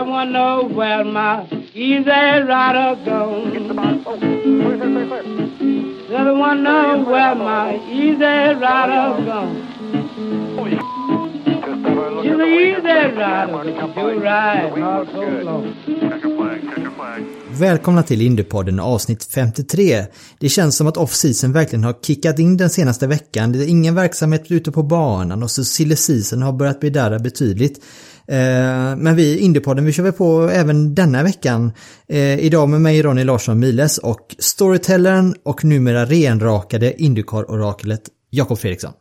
[0.00, 2.04] I wonder where my easy
[2.50, 3.52] rider gone.
[6.08, 9.56] Said I wonder where my easy rider gone.
[12.24, 15.74] You're the easy rider, you ride not so long.
[17.50, 20.06] Välkomna till Indiepodden avsnitt 53.
[20.38, 23.52] Det känns som att off-season verkligen har kickat in den senaste veckan.
[23.52, 27.18] Det är ingen verksamhet ute på banan och så silly season har börjat bli där
[27.18, 27.84] betydligt.
[28.30, 31.72] Eh, Men vi, Indiepodden, vi kör väl på även denna veckan.
[32.08, 38.92] Eh, Idag med mig Ronny Larsson Miles och storytellern och numera renrakade Indycar-oraklet Jakob Fredriksson.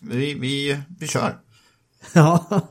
[0.00, 1.36] Vi, vi, vi kör.
[2.12, 2.62] Ja,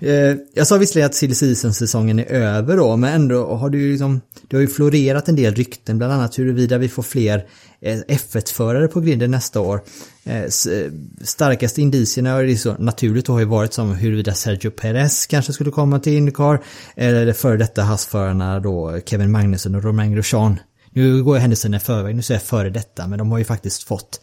[0.00, 4.20] Eh, jag sa visserligen att silly season-säsongen är över då, men ändå har ju liksom,
[4.50, 7.46] det har ju florerat en del rykten, bland annat huruvida vi får fler
[7.80, 9.82] eh, F1-förare på grinden nästa år.
[10.24, 10.48] Eh, eh,
[11.22, 15.52] starkaste indicierna, och det är så naturligt, har ju varit som huruvida Sergio Perez kanske
[15.52, 16.62] skulle komma till Indycar,
[16.96, 20.58] eller före detta hastförarna då Kevin Magnussen och Romain Grosjean.
[20.92, 23.44] Nu går jag händelserna i förväg, nu säger jag före detta, men de har ju
[23.44, 24.20] faktiskt fått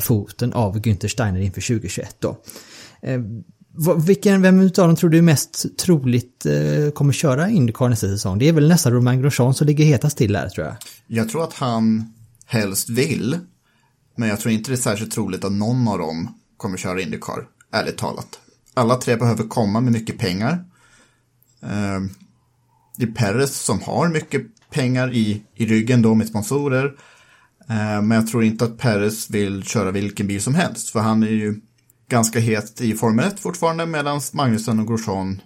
[0.00, 2.36] foten av Günther Steiner inför 2021 då.
[4.06, 8.38] Vilken, vem utav dem tror du är mest troligt eh, kommer köra Indycar nästa säsong?
[8.38, 10.76] Det är väl nästan Romain Grosjean som ligger hetast till här tror jag.
[11.06, 12.12] Jag tror att han
[12.46, 13.38] helst vill,
[14.16, 17.46] men jag tror inte det är särskilt troligt att någon av dem kommer köra Indycar,
[17.72, 18.38] ärligt talat.
[18.74, 20.64] Alla tre behöver komma med mycket pengar.
[21.62, 22.00] Eh,
[22.96, 26.84] Det är Perez som har mycket pengar i, i ryggen då med sponsorer.
[27.68, 31.22] Eh, Men jag tror inte att Perez vill köra vilken bil som helst, för han
[31.22, 31.60] är ju
[32.12, 35.40] ganska het i Formel 1 fortfarande, medan Magnusson och Grosjean,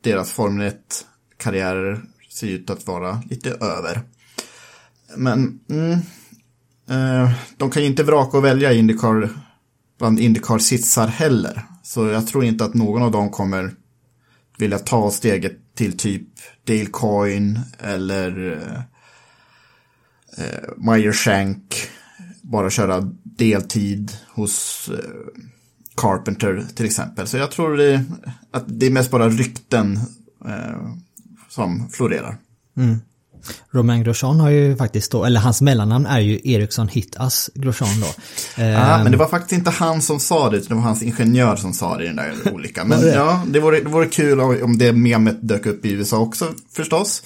[0.00, 2.00] deras Formel 1-karriärer
[2.30, 4.02] ser ut att vara lite över.
[5.16, 5.92] Men mm,
[6.88, 9.30] eh, de kan ju inte vraka och välja Indycar
[9.98, 11.62] bland Indycar-sitsar heller.
[11.82, 13.74] Så jag tror inte att någon av dem kommer
[14.58, 16.28] vilja ta steget till typ
[16.64, 18.80] Dale Coyne eller eh,
[20.44, 21.90] eh, Meyer Shank.
[22.42, 25.42] Bara köra deltid hos eh,
[25.98, 27.26] Carpenter till exempel.
[27.26, 28.04] Så jag tror det,
[28.52, 30.00] att det är mest bara rykten
[30.46, 30.92] eh,
[31.48, 32.36] som florerar.
[33.70, 38.06] Romain Grosjean har ju faktiskt då, eller hans mellannamn är ju Ericsson Hittas Grosjean då.
[38.62, 41.56] Ja, men det var faktiskt inte han som sa det, utan det var hans ingenjör
[41.56, 42.84] som sa det i den där olika.
[42.84, 46.46] Men ja, det vore, det vore kul om det memet dök upp i USA också
[46.72, 47.22] förstås.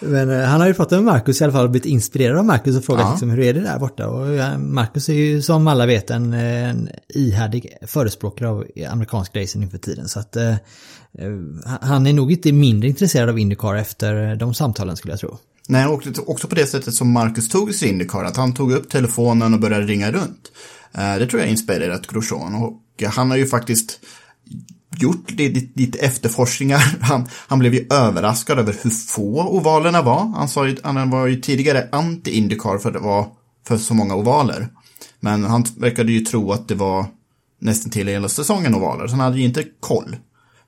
[0.00, 2.44] Men eh, han har ju pratat med Marcus i alla fall och blivit inspirerad av
[2.44, 3.10] Marcus och frågat Ja.
[3.10, 4.08] liksom, hur är det där borta?
[4.08, 9.36] Och eh, Marcus är ju som alla vet en, eh, en ihärdig förespråkare av amerikansk
[9.36, 10.08] racing inför tiden.
[10.08, 10.54] Så att eh,
[11.80, 15.38] han är nog inte mindre intresserad av Indycar efter de samtalen skulle jag tro.
[15.68, 18.90] Nej, och också på det sättet som Marcus tog sig Indycar, att han tog upp
[18.90, 20.52] telefonen och började ringa runt.
[20.92, 24.00] Det tror jag inspirerat Grosjean och han har ju faktiskt
[24.98, 26.82] gjort lite, lite efterforskningar.
[27.00, 30.32] Han, han blev ju överraskad över hur få ovalerna var.
[30.36, 33.26] Han, sa ju, han var ju tidigare anti-Indycar för att det var
[33.66, 34.68] för så många ovaler.
[35.20, 37.06] Men han verkade ju tro att det var
[37.60, 40.16] nästan till hela säsongen ovaler, så han hade ju inte koll.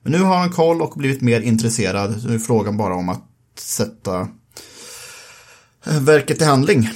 [0.03, 3.25] Men nu har han koll och blivit mer intresserad, nu är frågan bara om att
[3.59, 4.29] sätta
[5.87, 6.89] eh, verket i handling.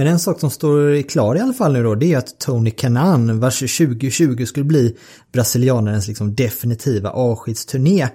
[0.00, 2.70] Men en sak som står klar i alla fall nu då, det är att Tony
[2.70, 4.96] Kanan, vars 2020 skulle bli
[5.32, 8.02] brasilianerens liksom definitiva avskedsturné.
[8.02, 8.10] Eh,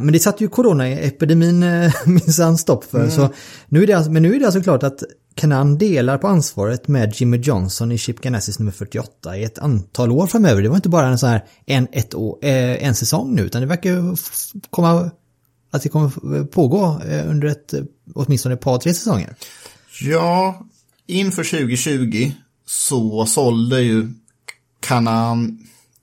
[0.00, 3.08] men det satte ju coronaepidemin eh, minsann stopp för.
[3.08, 3.28] Så
[3.68, 5.02] nu är det, alltså- men nu är det alltså klart att
[5.34, 10.10] Kanan delar på ansvaret med Jimmy Johnson i Chip Ganassis nummer 48 i ett antal
[10.12, 10.62] år framöver.
[10.62, 13.60] Det var inte bara en så här en, ett år, eh, en säsong nu, utan
[13.60, 14.16] det verkar
[14.70, 15.10] komma
[15.70, 17.80] att det kommer pågå eh, under ett, eh,
[18.14, 19.34] åtminstone ett par, tre säsonger.
[20.00, 20.66] Ja,
[21.12, 22.32] inför 2020
[22.66, 24.12] så sålde ju
[24.80, 25.58] Kanan,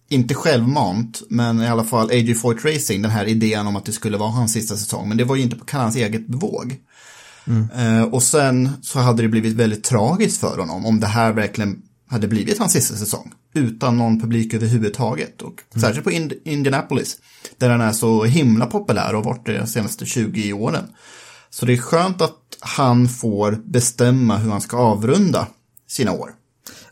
[0.09, 3.91] inte självmant, men i alla fall AJ Foyt Racing, den här idén om att det
[3.91, 5.09] skulle vara hans sista säsong.
[5.09, 6.77] Men det var ju inte på Kanans eget bevåg.
[7.75, 11.81] Eh, och sen så hade det blivit väldigt tragiskt för honom om det här verkligen
[12.07, 13.31] hade blivit hans sista säsong.
[13.53, 15.41] Utan någon publik överhuvudtaget.
[15.41, 17.17] Och särskilt på Ind Indianapolis.
[17.57, 20.83] Där han är så himla populär och varit det de senaste 20 åren.
[21.49, 25.47] Så det är skönt att han får bestämma hur han ska avrunda
[25.87, 26.29] sina år.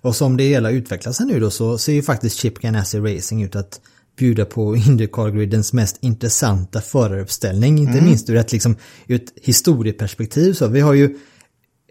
[0.01, 3.44] Och som det hela utvecklar sig nu då så ser ju faktiskt Chip Ganassi Racing
[3.44, 3.81] ut att
[4.18, 7.77] bjuda på Indycar-gridens mest intressanta föraruppställning.
[7.80, 8.75] Inte minst ur ett, liksom,
[9.07, 10.54] ur ett historieperspektiv.
[10.54, 11.18] Så vi har ju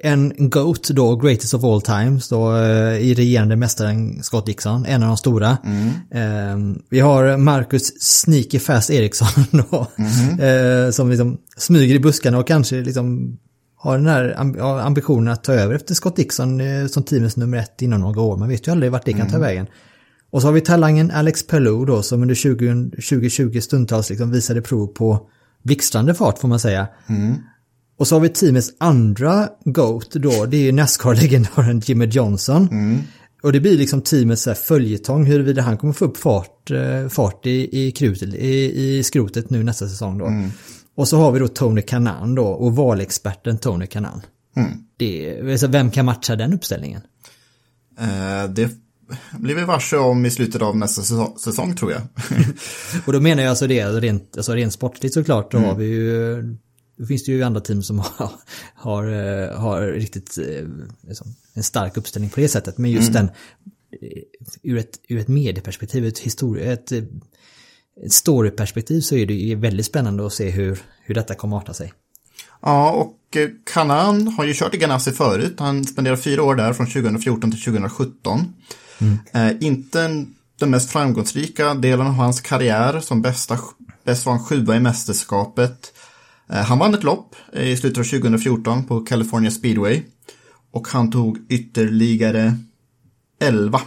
[0.02, 5.02] en GOAT då, Greatest of All Times då, eh, i regerande mästaren Scott Dixon, en
[5.02, 5.50] av de stora.
[6.10, 6.58] Eh,
[6.90, 9.86] vi har Marcus Sneaky Fast Eriksson då,
[10.44, 13.38] eh, som liksom smyger i buskarna och kanske liksom
[13.76, 14.34] har den här
[14.86, 18.36] ambitionen att ta över efter Scott Dixon eh, som teamets nummer ett inom några år.
[18.36, 19.66] Man vet ju aldrig vart det kan ta vägen.
[20.30, 24.62] Och så har vi talangen Alex Pelou då som under 20, 2020 stundtals liksom visade
[24.62, 25.28] prov på
[25.62, 26.88] blixtrande fart får man säga.
[27.98, 32.68] Och så har vi teamets andra GOAT då, det är ju Nascar-legendaren Jimmy Johnson.
[33.42, 37.80] Och det blir liksom teamets följetong huruvida han kommer få upp fart, eh, fart i,
[37.86, 40.24] i, krutet, i, i skrotet nu nästa säsong då.
[40.96, 44.20] Och så har vi då Tony Kanan då och valexperten Tony Kanan.
[44.96, 47.00] Det, är- alltså, vem kan matcha den uppställningen?
[48.00, 48.70] Eh, det
[49.38, 52.00] blir vi varse om i slutet av nästa säsong, säsong tror jag.
[53.06, 55.52] Och då menar jag alltså det rent, alltså rent sportligt såklart.
[55.52, 56.56] Då har vi ju,
[56.98, 58.30] då finns det ju andra team som har,
[58.74, 60.64] har, eh, har riktigt eh,
[61.08, 62.78] liksom, en stark uppställning på det sättet.
[62.78, 64.22] Men just den, eh,
[64.62, 70.26] ur ett, ur ett medieperspektiv, ett, histori- ett, ett storyperspektiv så är det väldigt spännande
[70.26, 71.92] att se hur, hur detta kommer att arta sig.
[72.62, 75.54] Ja, och Kanan har ju kört i Ganassi förut.
[75.58, 78.52] Han spenderade fyra år där från 2014 till 2017.
[79.32, 83.00] Eh, inte en, den mest framgångsrika delen av hans karriär.
[83.00, 83.58] Som bästa,
[84.04, 85.92] bäst var han sjua i mästerskapet.
[86.50, 90.02] Eh, han vann ett lopp i slutet av 2014 på California Speedway.
[90.72, 92.56] Och han tog ytterligare
[93.40, 93.80] 11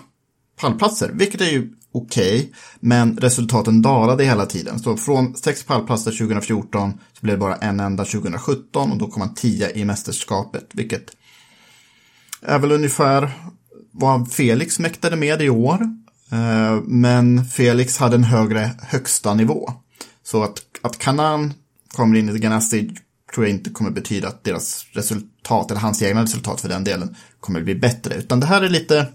[0.61, 4.79] pallplatser, vilket är ju okej, men resultaten dalade hela tiden.
[4.79, 9.21] Så från sex pallplatser 2014 så blev det bara en enda 2017 och då kom
[9.21, 11.12] han 10 i mästerskapet, vilket
[12.41, 13.31] är väl ungefär
[13.91, 15.79] vad Felix mäktade med i år.
[16.31, 19.73] Eh, men Felix hade en högre högsta nivå.
[20.23, 21.53] Så att, att Kanan
[21.95, 22.89] kommer in i Ganassi
[23.33, 27.15] tror jag inte kommer betyda att deras resultat, eller hans egna resultat för den delen,
[27.39, 28.15] kommer bli bättre.
[28.15, 29.07] Utan det här är lite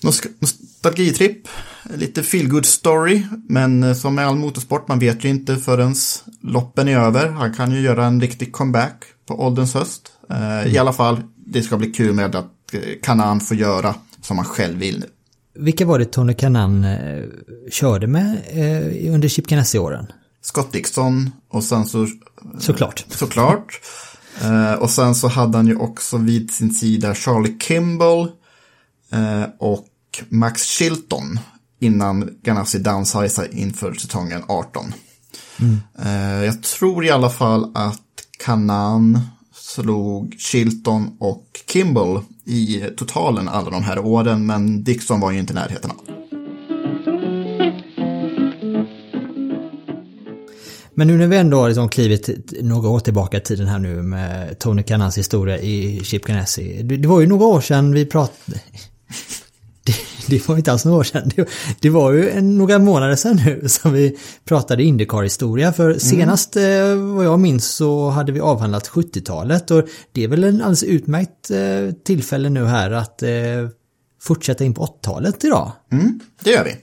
[0.00, 1.48] Nost- nostalgitripp,
[1.94, 5.94] lite feelgood story, men eh, som med all motorsport, man vet ju inte förrän
[6.42, 7.28] loppen är över.
[7.28, 10.12] Han kan ju göra en riktig comeback på ålderns höst.
[10.30, 14.38] Eh, I alla fall, det ska bli kul med att eh, Kanan får göra som
[14.38, 15.06] han själv vill nu.
[15.54, 16.86] Vilka var det Tony Kanan
[17.70, 18.42] körde med
[19.10, 20.06] under Chip Ganassi-åren?
[20.42, 22.06] Scott Dixon och sen så
[22.58, 23.04] Såklart.
[23.08, 23.80] såklart.
[24.42, 28.30] Eh, och sen så hade han ju också vid sin sida Charlie Kimball
[29.12, 29.86] eh, och
[30.28, 31.38] Max Chilton
[31.80, 34.94] innan Ganassi downsizade inför säsongen 18.
[36.02, 38.00] Eh, jag tror i alla fall att
[38.44, 39.20] Kanan
[39.54, 45.52] slog Chilton och Kimball i totalen alla de här åren, men Dixon var ju inte
[45.52, 45.96] i närheten av.
[50.98, 54.02] Men nu när vi ändå har liksom klivit några år tillbaka i tiden här nu
[54.02, 56.82] med Tony Kanans historia i Chip Ganassi.
[56.82, 58.60] Det, det var ju några år sedan vi pratade...
[59.84, 59.94] Det,
[60.26, 61.30] det var inte alls några år sedan.
[61.36, 61.48] Det,
[61.80, 65.72] det var ju en, några månader sedan nu som vi pratade Indycar-historia.
[65.72, 70.44] För senast eh, vad jag minns så hade vi avhandlat 70-talet och det är väl
[70.44, 73.30] en alldeles utmärkt eh, tillfälle nu här att eh,
[74.22, 75.72] fortsätta in på 80-talet idag.
[75.92, 76.76] Mm, det gör vi.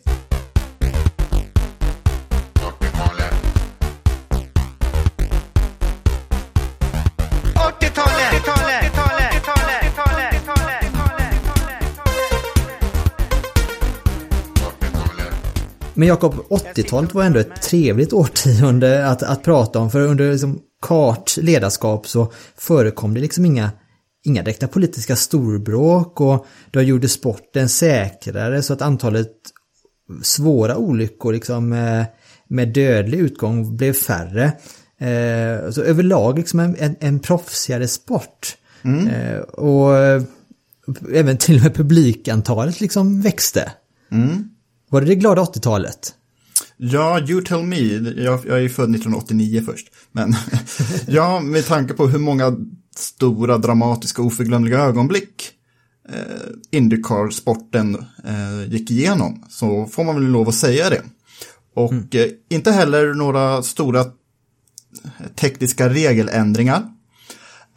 [15.95, 19.91] Men Jakob, 80-talet var ändå ett trevligt årtionde att, att prata om.
[19.91, 23.71] För under liksom Kart ledarskap så förekom det liksom inga,
[24.25, 29.31] inga direkta politiska storbråk och då gjorde sporten säkrare så att antalet
[30.21, 32.05] svåra olyckor liksom med,
[32.47, 34.43] med dödlig utgång blev färre.
[34.97, 38.57] Eh, så överlag liksom en, en, en proffsigare sport.
[39.07, 40.23] Eh, och eh,
[41.13, 43.71] även till och med publikantalet liksom växte.
[44.95, 46.13] Var det det glada 80-talet?
[46.77, 47.77] Ja, you tell me.
[48.23, 49.87] Jag, jag är född 1989 först.
[50.11, 50.35] Men
[51.07, 52.57] ja, med tanke på hur många
[52.95, 55.51] stora, dramatiska, oförglömliga ögonblick
[56.09, 61.01] eh, Indycar-sporten eh, gick igenom så får man väl lov att säga det.
[61.75, 64.05] Och eh, inte heller några stora
[65.35, 66.83] tekniska regeländringar.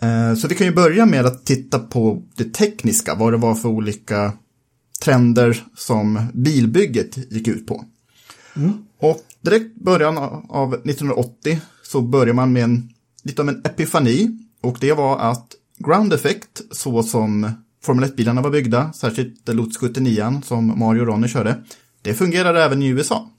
[0.03, 3.55] Eh, Så vi kan ju börja med att titta på det tekniska, vad det var
[3.55, 4.33] för olika
[5.01, 7.85] trender som bilbygget gick ut på.
[8.99, 12.89] Och direkt början av 1980 så börjar man med en,
[13.23, 17.51] lite av en epifani och det var att ground effect, så som
[17.83, 21.63] Formel 1-bilarna var byggda, särskilt Lotus 79 som Mario och Ronny körde,
[22.03, 23.31] det fungerade även i USA.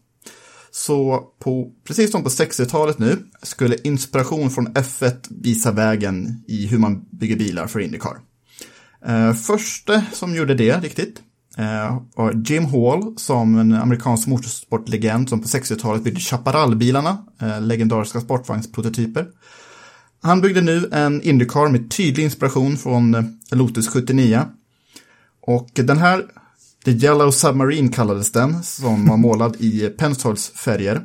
[0.71, 6.77] Så på, precis som på 60-talet nu skulle inspiration från F1 visa vägen i hur
[6.77, 8.19] man bygger bilar för Indycar.
[9.05, 11.21] Eh, första som gjorde det riktigt
[11.59, 11.99] eh,
[12.45, 19.27] Jim Hall som en amerikansk motorsportlegend som på 60-talet byggde Chaparral-bilarna, eh, legendariska sportvagnsprototyper.
[20.21, 24.41] Han byggde nu en Indycar med tydlig inspiration från eh, Lotus 79.
[25.41, 26.25] Och den här,
[26.85, 31.01] The Yellow Submarine kallades den, som var målad i Penstars färger.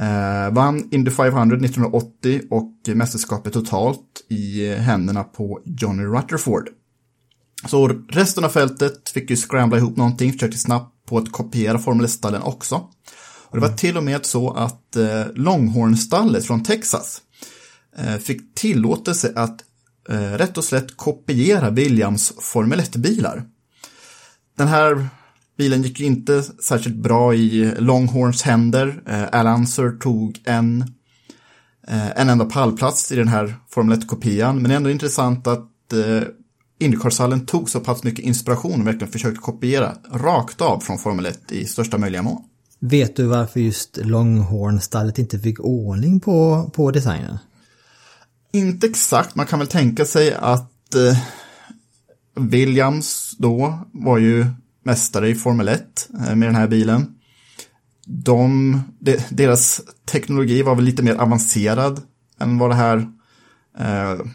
[0.00, 6.68] Eh, vann Indy 500 1980 och mästerskapet totalt i eh, händerna på Johnny Rutherford.
[7.66, 12.06] Så resten av fältet fick ju scrambla ihop någonting, försökte snabbt på att kopiera Formel
[12.06, 12.74] 1-stallen också.
[13.50, 17.20] Och det var till och med så att eh, Longhorn-stallet från Texas
[17.96, 19.64] eh, fick tillåtelse att
[20.08, 23.44] eh, rätt och slätt kopiera Williams Formel 1-bilar.
[24.56, 25.08] Den här
[25.58, 29.02] bilen gick ju inte särskilt bra i Longhorns händer.
[29.06, 30.82] Eh, Al Unser tog en,
[31.88, 35.72] eh, en enda pallplats i den här Formel 1-kopian, men det är ändå intressant att
[36.78, 41.52] Indycar-stallen tog så pass mycket inspiration och verkligen försökte kopiera rakt av från Formel 1
[41.52, 42.42] i största möjliga mån.
[42.80, 47.38] Vet du varför just Longhorn-stallet inte fick ordning på, på designen?
[48.52, 51.18] Inte exakt, man kan väl tänka sig att eh,
[52.34, 54.46] Williams då var ju
[54.84, 57.14] mästare i Formel 1 eh, med den här bilen.
[58.06, 62.00] De, de, deras teknologi var väl lite mer avancerad
[62.40, 63.12] än vad det här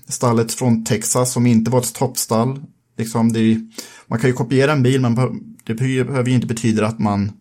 [0.07, 2.63] stallet från Texas som inte var ett toppstall.
[2.97, 3.59] Liksom det,
[4.07, 5.15] man kan ju kopiera en bil men
[5.63, 7.31] det behöver ju inte betyda att man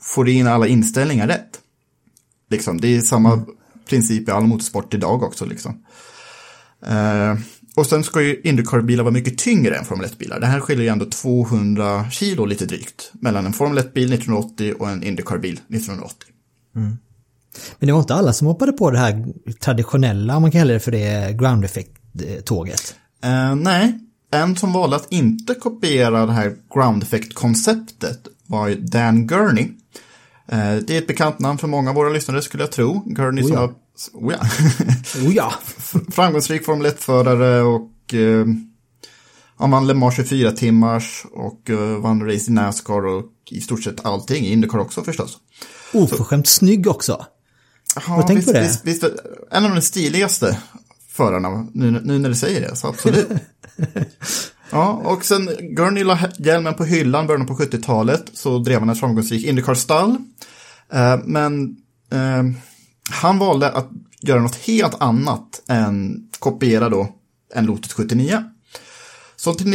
[0.00, 1.60] får in alla inställningar rätt.
[2.50, 3.44] Liksom, det är samma
[3.88, 5.46] princip i all motorsport idag också.
[5.46, 5.84] Liksom.
[6.86, 7.34] Eh,
[7.76, 10.40] och sen ska ju Indycar-bilar vara mycket tyngre än Formel 1-bilar.
[10.40, 14.90] Det här skiljer ju ändå 200 kilo lite drygt mellan en Formel 1-bil 1980 och
[14.90, 16.28] en Indycar-bil 1980.
[17.78, 19.26] Men det var inte alla som hoppade på det här
[19.60, 22.94] traditionella, om man kan kalla det för det, ground effect-tåget.
[23.24, 23.98] Eh, nej,
[24.30, 29.68] en som valde att inte kopiera det här ground effect-konceptet var Dan Gurney.
[30.48, 33.02] Eh, det är ett bekant namn för många av våra lyssnare skulle jag tro.
[33.06, 33.60] Gurney Oh som ja.
[33.60, 33.74] var
[34.12, 34.40] oh ja.
[35.26, 35.52] Oh ja!
[36.12, 38.46] framgångsrik Formel 1-förare och eh,
[39.56, 43.82] han vann Le Mans 24 timmars och eh, vann race i Nascar och i stort
[43.84, 45.38] sett allting, i Indycar också förstås.
[45.92, 47.26] Oförskämt snygg också.
[47.94, 48.60] Ja, tänkt på det?
[48.60, 49.04] Visst, visst,
[49.50, 50.58] en av de stiligaste
[51.08, 53.28] förarna, nu, nu när du säger det, så absolut.
[54.70, 59.00] ja, och sen Gurney la hjälmen på hyllan början på 70-talet, så drev han ett
[59.00, 60.16] framgångsrik Indycar-stall.
[60.92, 61.76] Eh, men
[62.12, 62.42] eh,
[63.10, 63.88] han valde att
[64.20, 67.08] göra något helt annat än kopiera då
[67.54, 68.44] en Lotus 79.
[69.36, 69.66] Så till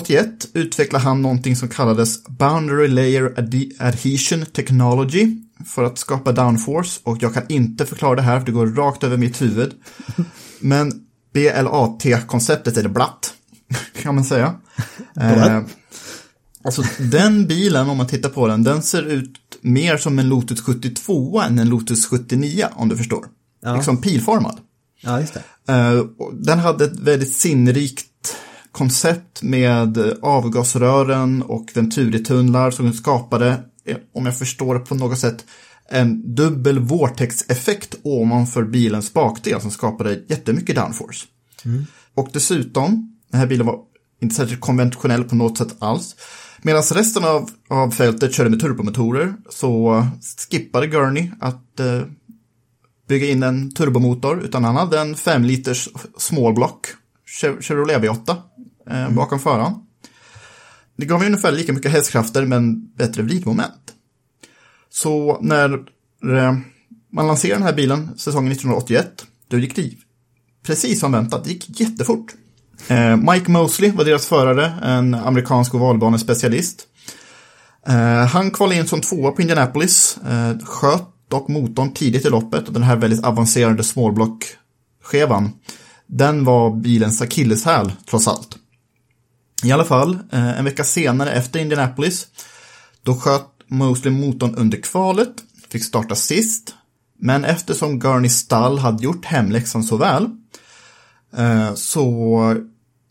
[0.00, 5.36] 1981 utvecklade han någonting som kallades Boundary Layer Ad- Adhesion Technology
[5.66, 9.04] för att skapa downforce och jag kan inte förklara det här för det går rakt
[9.04, 9.72] över mitt huvud.
[10.60, 10.92] Men
[11.32, 13.34] BLAT-konceptet är det blatt,
[14.02, 14.54] kan man säga.
[15.20, 15.60] Eh,
[16.64, 20.60] alltså den bilen, om man tittar på den, den ser ut mer som en Lotus
[20.60, 23.26] 72 än en Lotus 79, om du förstår.
[23.62, 23.74] Ja.
[23.76, 24.56] Liksom pilformad.
[25.00, 25.72] Ja, just det.
[25.72, 28.04] Eh, Den hade ett väldigt sinnrikt
[28.76, 35.44] koncept med avgasrören och venturitunnlar som skapade, eh, om jag förstår det på något sätt,
[35.90, 41.26] en dubbel vortex-effekt ovanför bilens bakdel som skapade jättemycket downforce.
[42.14, 43.78] Och dessutom, den här bilen var
[44.22, 46.16] inte särskilt konventionell på något sätt alls.
[46.62, 50.06] Medan resten av, av fältet körde med turbomotorer så
[50.50, 52.02] skippade Gurney att eh,
[53.08, 56.86] bygga in en turbomotor, utan han hade en 5 liters small block
[57.40, 58.36] Chev- Chevrolet V8
[58.90, 59.72] eh, bakom föraren.
[60.96, 63.94] Det gav ungefär lika mycket hästkrafter men bättre vridmoment.
[64.90, 65.72] Så när
[66.36, 66.56] eh,
[67.12, 69.90] man lanserade den här bilen säsongen 1981, då gick det
[70.66, 72.34] precis som väntat, det gick jättefort.
[72.88, 76.86] Eh, Mike Mosley var deras förare, en amerikansk ovalbanespecialist.
[77.86, 82.68] Eh, han kvalade in som tvåa på Indianapolis, eh, sköt dock motorn tidigt i loppet
[82.68, 85.50] och den här väldigt avancerade smallblock-skevan,
[86.06, 88.56] den var bilens akilleshäl trots allt.
[89.64, 92.26] I alla fall, eh, en vecka senare efter Indianapolis,
[93.02, 95.32] då sköt Mosley motorn under kvalet,
[95.68, 96.74] fick starta sist,
[97.18, 100.30] men eftersom Gurney stall hade gjort hemläxan så väl,
[101.36, 102.56] eh, så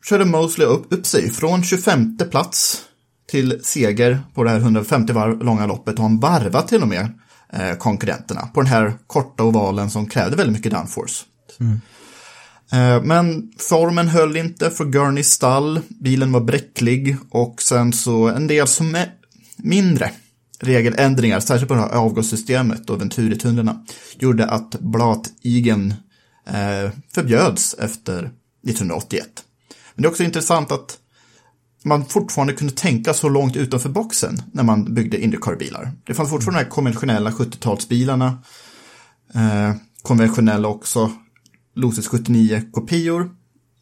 [0.10, 2.82] körde Mosley upp, upp sig från 25 plats
[3.30, 7.20] till seger på det här 150 varv långa loppet och han varvade till och med
[7.54, 11.26] eh, konkurrenterna på den här korta ovalen som krävde väldigt mycket downforce.
[11.60, 11.82] Mm.
[12.72, 18.48] Eh, men formen höll inte för Gurneys stall, bilen var bräcklig och sen så en
[18.48, 19.12] del som är
[19.58, 20.12] mindre
[20.60, 23.86] regeländringar, särskilt på det här avgassystemet och Venturi-tunnlarna,
[24.20, 25.94] gjorde att blatigen
[26.48, 28.18] eh, förbjöds efter
[28.68, 29.28] 1981.
[29.96, 30.98] Men det är också intressant att
[31.84, 35.92] man fortfarande kunde tänka så långt utanför boxen när man byggde Indycar-bilar.
[36.04, 38.38] Det fanns fortfarande de här konventionella 70-talsbilarna,
[39.34, 41.12] eh, konventionella också
[41.76, 43.30] Lotus 79-kopior,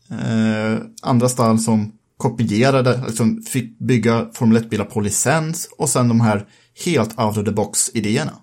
[0.10, 6.22] eh, andra stall som kopierade, liksom fick bygga Formel 1-bilar på licens och sen de
[6.22, 6.46] här
[6.86, 8.34] helt out of the box-idéerna.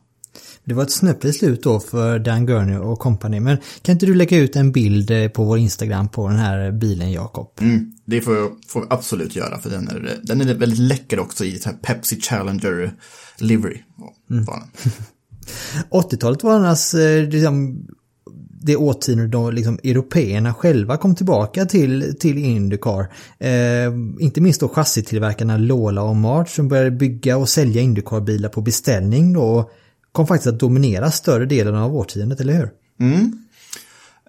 [0.65, 3.41] Det var ett snöpligt slut då för Dan Gurney och company.
[3.41, 6.73] Men kan inte du lägga ut en bild eh, på vår Instagram på den här
[6.73, 7.53] bilen, Jakob?
[7.61, 11.45] Mm, det får, får vi absolut göra, för den är, den är väldigt läcker också
[11.45, 12.93] i så Pepsi Challenger
[13.39, 13.83] livery.
[14.31, 14.45] Mm.
[15.91, 17.87] 80-talet var annars eh, liksom,
[18.63, 23.13] det årtionde då liksom européerna själva kom tillbaka till, till Indycar.
[23.39, 28.61] Eh, inte minst då chassitillverkarna Lola och March som började bygga och sälja Indycar-bilar på
[28.61, 29.71] beställning då
[30.13, 32.71] kom faktiskt att dominera större delen av årtiondet, eller hur?
[33.01, 33.45] Mm.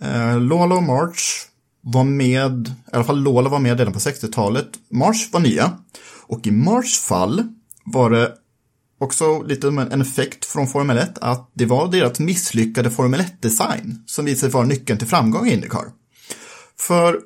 [0.01, 1.47] Eh, Lola och March
[1.81, 4.67] var med, i alla fall Lola var med redan på 60-talet.
[4.89, 5.71] March var nya.
[6.27, 7.43] Och i Marchs fall
[7.83, 8.31] var det
[9.01, 14.25] också lite en effekt från Formel 1 att det var deras misslyckade Formel 1-design som
[14.25, 15.86] visade sig vara nyckeln till framgång i Indycar.
[16.79, 17.20] För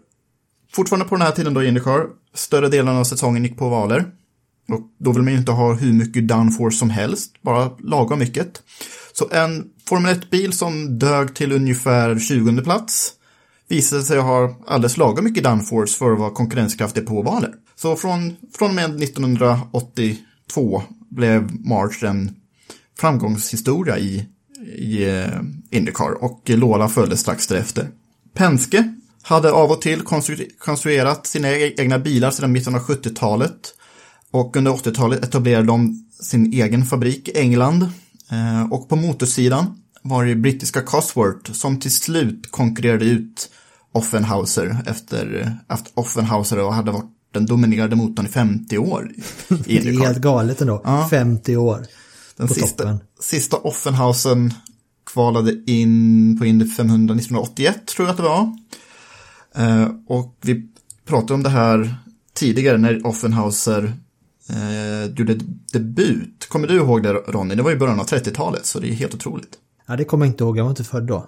[0.74, 4.06] fortfarande på den här tiden då i Indycar, större delen av säsongen gick på valer.
[4.70, 8.62] Och då vill man ju inte ha hur mycket downforce som helst, bara lagom mycket.
[9.14, 13.14] Så en Formel 1-bil som dög till ungefär 20 plats
[13.68, 17.54] visade sig ha alldeles lagom mycket downforce för att vara konkurrenskraftig på ovaler.
[17.76, 20.84] Så från, från och med 1982
[21.16, 22.36] blev March en
[23.00, 24.26] framgångshistoria i,
[24.78, 25.28] i eh,
[25.70, 27.90] Indycar och Lola följde strax därefter.
[28.34, 30.02] Penske hade av och till
[30.60, 33.74] konstruerat sina e-, egna bilar sedan mitten av 70-talet
[34.32, 37.82] och under 80-talet etablerade de sin egen fabrik i England.
[38.32, 43.50] Eh, och på motorsidan var det brittiska Cosworth som till slut konkurrerade ut
[43.92, 49.12] Offenhauser efter, att Offenhauser och hade varit den dominerade motorn i 50 år.
[49.66, 50.82] I det är helt galet ändå.
[50.84, 51.08] Ja.
[51.10, 51.86] 50 år.
[52.36, 54.54] Den sista, sista Offenhausen
[55.06, 58.58] kvalade in på Indy 500 1981 tror jag att det var.
[59.56, 60.68] Eh, och vi
[61.06, 61.96] pratade om det här
[62.34, 63.94] tidigare när Offenhauser
[64.50, 65.40] eh, gjorde
[65.74, 66.46] debut.
[66.50, 67.56] Kommer du ihåg det Ronny?
[67.56, 69.58] Det var i början av 30-talet så det är helt otroligt.
[69.88, 70.58] Ja, det kommer jag inte ihåg.
[70.58, 71.28] Jag var inte född då.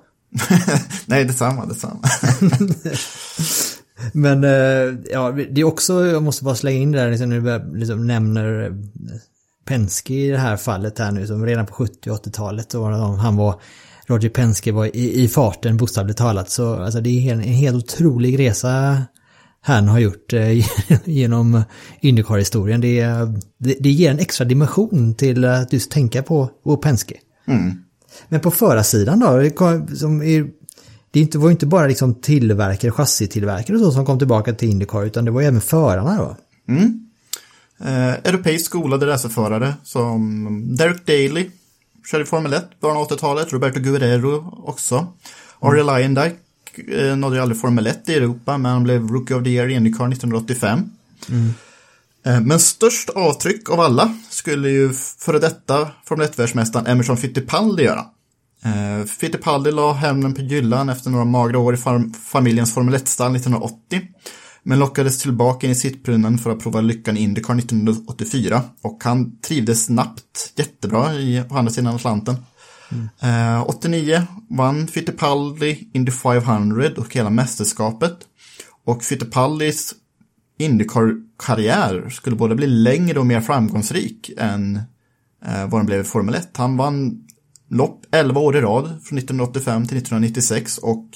[1.06, 2.00] Nej, detsamma, detsamma.
[4.14, 7.60] Men eh, ja, det är också, jag måste bara slänga in det där liksom, när
[7.60, 8.72] du liksom nämner eh,
[9.66, 12.74] Penske i det här fallet här nu, som redan på 70 och 80-talet,
[13.22, 13.62] han var
[14.08, 16.50] Roger Penske var i, i farten bokstavligt talat.
[16.50, 19.02] Så alltså, det är en, en helt otrolig resa
[19.62, 20.68] han har gjort eh,
[21.06, 21.64] genom
[22.02, 22.82] Indycar-historien.
[22.82, 23.02] Det,
[23.58, 27.16] det, det, ger en extra dimension till att just tänka på, på Penske.
[27.48, 27.74] Mm.
[28.30, 29.50] Men på förarsidan då,
[29.96, 30.48] som är
[31.12, 35.26] det var inte bara liksom tillverkare, chassitillverkare och så som kom tillbaka till Indycar utan
[35.26, 36.38] det var ju även förarna då.
[36.74, 37.08] Mm.
[37.80, 41.50] Eh, europeiskt skolade racerförare som Derek Daly
[42.12, 44.96] körde Formel 1 början av 80-talet, Roberto Guerrero också.
[44.96, 45.10] Mm.
[45.60, 46.36] Ari Lyondike
[46.98, 49.68] eh, nådde ju aldrig Formel 1 i Europa men han blev Rookie of the Year
[49.68, 50.80] i Indycar 1985.
[51.30, 51.54] Mm.
[52.26, 58.06] Eh, men störst avtryck av alla skulle ju före detta Formel 1-världsmästaren Emerson Fittipaldi göra.
[58.64, 63.36] Eh, Fittipaldi la hämnden på gyllan efter några magra år i fam familjens Formel 1-stall
[63.36, 64.02] 1980.
[64.64, 68.62] Men lockades tillbaka in i sittbrunnen för att prova lyckan i Indycar 1984.
[68.82, 72.36] Och han trivdes snabbt jättebra i, på andra sidan Atlanten.
[72.92, 73.56] Mm.
[73.56, 78.18] Eh, 89 vann Fittipaldi Indy 500 och hela mästerskapet.
[78.86, 79.94] Och Fittipaldis
[80.60, 84.76] Indycar-karriär skulle både bli längre och mer framgångsrik än
[85.46, 86.58] eh, vad den blev i Formel 1.
[86.58, 87.27] Han vann
[87.70, 91.08] lopp 11 år i rad från 1985 till 1996 och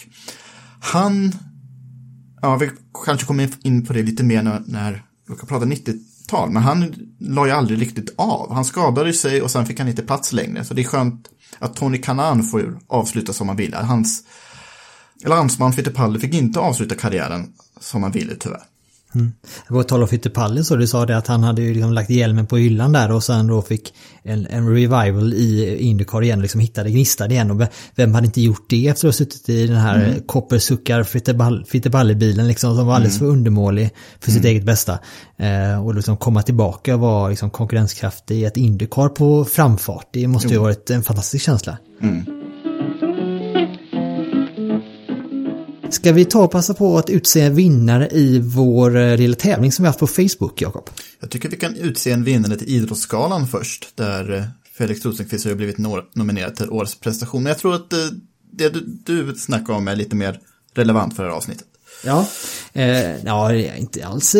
[0.81, 1.31] han,
[2.41, 2.69] ja vi
[3.05, 6.93] kanske kommer in på det lite mer när, när vi kan prata 90-tal, men han
[7.19, 8.53] la ju aldrig riktigt av.
[8.53, 11.75] Han skadade sig och sen fick han inte plats längre, så det är skönt att
[11.75, 13.77] Tony Kanan får avsluta som han ville.
[13.77, 14.23] Hans
[15.25, 18.70] landsman Fittipaldi fick inte avsluta karriären som han ville tyvärr.
[19.67, 22.09] Går och tala om Fittipalli så du sa det att han hade ju liksom lagt
[22.09, 23.93] hjälmen på hyllan där och sen då fick
[24.23, 28.41] en, en revival i Indycar igen och liksom hittade gnistade igen och vem hade inte
[28.41, 30.21] gjort det efter att ha suttit i den här mm.
[30.25, 31.03] koppersuckar
[31.65, 34.99] Fittipalli-bilen liksom som var alldeles för undermålig för sitt eget bästa.
[35.37, 40.07] Eh, och liksom komma tillbaka och vara liksom konkurrenskraftig i ett Indycar på framfart.
[40.13, 41.77] Det måste ju ha varit en fantastisk känsla.
[42.01, 42.40] Mm.
[45.91, 49.71] Ska vi ta och passa på att utse en vinnare i vår eh, lilla tävling
[49.71, 50.89] som vi haft på Facebook, Jakob?
[51.19, 54.43] Jag tycker vi kan utse en vinnare till Idrottsgalan först, där eh,
[54.77, 55.77] Felix Rosenqvist har blivit
[56.13, 57.43] nominerad till årets prestation.
[57.43, 57.99] Men jag tror att eh,
[58.51, 60.39] det du, du snackar om är lite mer
[60.73, 61.67] relevant för det här avsnittet.
[62.05, 62.27] Ja,
[62.73, 64.31] eh, ja, inte alls.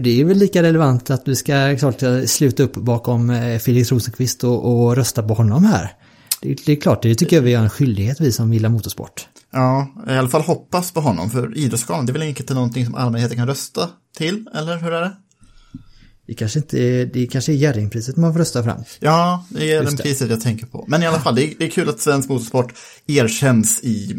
[0.00, 4.86] Det är väl lika relevant att du ska klart sluta upp bakom Felix Rosenqvist och,
[4.86, 5.97] och rösta på honom här.
[6.40, 9.28] Det, det, är klart, det tycker jag vi har en skyldighet, vi som gillar motorsport.
[9.50, 12.94] Ja, i alla fall hoppas på honom, för Idrottsgalan, det är väl inte någonting som
[12.94, 15.16] allmänheten kan rösta till, eller hur är det?
[16.26, 18.84] Det kanske inte är, det kanske är Jerringpriset man får rösta fram.
[19.00, 20.84] Ja, det är den priset jag tänker på.
[20.88, 22.74] Men i alla fall, det är, det är kul att svensk motorsport
[23.06, 24.14] erkänns i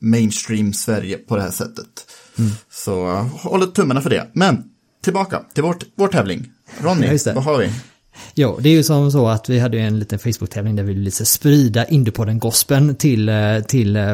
[0.00, 2.06] mainstream Sverige på det här sättet.
[2.38, 2.50] Mm.
[2.70, 4.30] Så håller tummarna för det.
[4.32, 4.64] Men
[5.02, 6.50] tillbaka till vårt, vår tävling.
[6.80, 7.72] Ronny, ja, vad har vi?
[8.34, 11.10] Ja, det är ju som så att vi hade en liten Facebook-tävling där vi ville
[11.10, 14.04] sprida Indiepodden gospeln till, eh, till eh,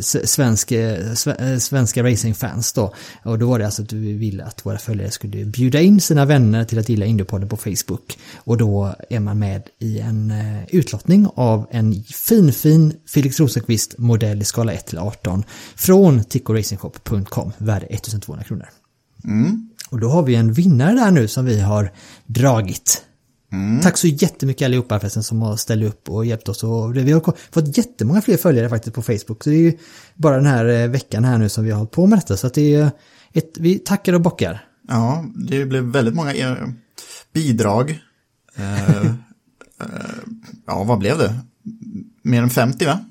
[0.00, 1.14] svensk, eh,
[1.58, 2.94] svenska racingfans då.
[3.22, 6.24] Och då var det alltså att vi ville att våra följare skulle bjuda in sina
[6.24, 8.18] vänner till att gilla Indiepodden på Facebook.
[8.36, 10.32] Och då är man med i en
[10.68, 15.44] utlottning av en fin, fin Felix Rosenqvist modell i skala 1 till 18
[15.76, 18.68] från tickoracingshop.com, värde 1200 kronor.
[19.24, 19.70] Mm.
[19.90, 21.92] Och då har vi en vinnare där nu som vi har
[22.26, 23.02] dragit.
[23.56, 23.80] Mm.
[23.80, 26.64] Tack så jättemycket allihopa förresten som har ställt upp och hjälpt oss.
[26.64, 29.44] Och vi har fått jättemånga fler följare faktiskt på Facebook.
[29.44, 29.78] Så det är ju
[30.14, 32.36] bara den här eh, veckan här nu som vi har hållit på med detta.
[32.36, 32.90] Så att det är
[33.32, 34.64] ett, vi tackar och bockar.
[34.88, 36.56] Ja, det blev väldigt många eh,
[37.32, 38.00] bidrag.
[38.56, 39.12] Eh, eh,
[40.66, 41.34] ja, vad blev det?
[42.22, 43.04] Mer än 50 va?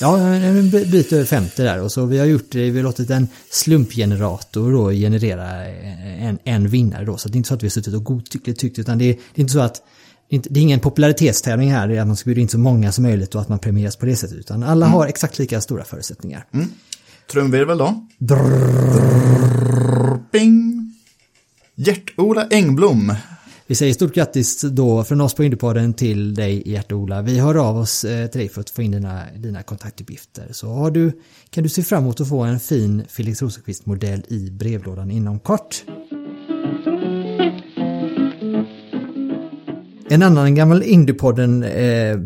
[0.00, 1.82] Ja, en bit över 50 där.
[1.82, 6.68] Och så vi har gjort det, vi har låtit en slumpgenerator då generera en, en
[6.68, 7.16] vinnare då.
[7.16, 9.12] Så det är inte så att vi har suttit och godtyckligt tyckt, utan det är,
[9.12, 9.82] det är inte så att
[10.28, 13.02] det är ingen popularitetstävling här, det är att man ska bjuda in så många som
[13.02, 14.38] möjligt och att man premieras på det sättet.
[14.38, 14.94] Utan alla mm.
[14.94, 16.44] har exakt lika stora förutsättningar.
[16.54, 16.68] Mm.
[17.32, 18.06] Trumvirvel då?
[18.18, 20.18] Drrr.
[20.32, 20.94] Bing!
[21.74, 23.14] Gert-Ola Engblom
[23.70, 27.22] vi säger stort grattis då från oss på Indiepodden till dig Gert-Ola.
[27.22, 30.48] Vi hör av oss eh, till dig för att få in dina, dina kontaktuppgifter.
[30.50, 31.12] Så har du,
[31.50, 35.84] kan du se fram emot att få en fin Felix Rosenqvist-modell i brevlådan inom kort.
[40.08, 42.18] En annan gammal Indiepodden eh,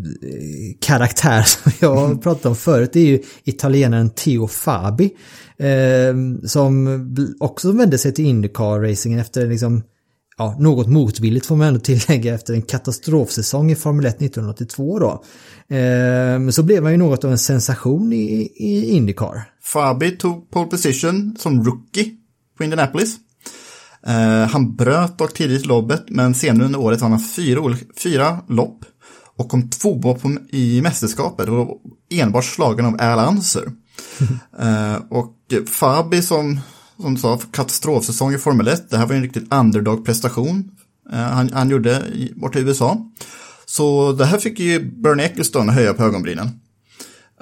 [0.80, 5.14] karaktär som jag har pratat om förut är ju italienaren Theo Fabi.
[5.56, 9.82] Eh, som också vände sig till Indycar-racingen efter liksom
[10.36, 15.24] ja, något motvilligt får man ändå tillägga efter en katastrofsäsong i Formel 1 1982 då.
[15.76, 19.42] Eh, så blev han ju något av en sensation i, i Indycar.
[19.62, 22.10] Fabi tog pole position som rookie
[22.58, 23.16] på Indianapolis.
[24.06, 28.84] Eh, han bröt dock tidigt loppet, men senare under året vann han fyra, fyra lopp
[29.36, 30.16] och kom tvåa
[30.50, 33.62] i mästerskapet och enbart slagen av Al Unser.
[34.58, 35.34] eh, och
[35.66, 36.60] Fabi som
[37.02, 38.90] som du sa, katastrofsäsong i Formel 1.
[38.90, 40.70] Det här var en riktigt underdog-prestation
[41.12, 42.02] eh, han, han gjorde
[42.36, 43.10] borta i USA.
[43.66, 46.60] Så det här fick ju Bernie Ecclestone höja på ögonbrynen.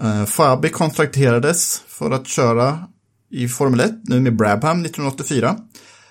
[0.03, 2.79] Eh, Fabi kontrakterades för att köra
[3.31, 5.57] i Formel 1, nu med Brabham 1984.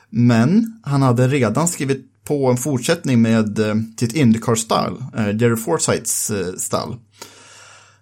[0.09, 6.95] Men han hade redan skrivit på en fortsättning med eh, sitt Indycar-stall, Jerry Forsyths stall.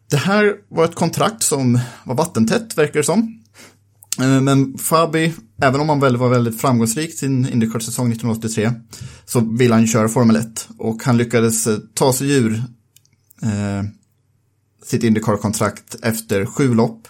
[0.09, 3.38] Det här var ett kontrakt som var vattentätt, verkar det som.
[4.21, 8.71] Eh, men Fabi, även om han väl var väldigt framgångsrik sin Indycar-säsong 1983,
[9.25, 10.67] så ville han köra Formel 1.
[10.77, 12.53] Och han lyckades eh, ta sig ur
[13.41, 13.83] eh,
[14.85, 17.07] sitt Indycar-kontrakt efter sju lopp.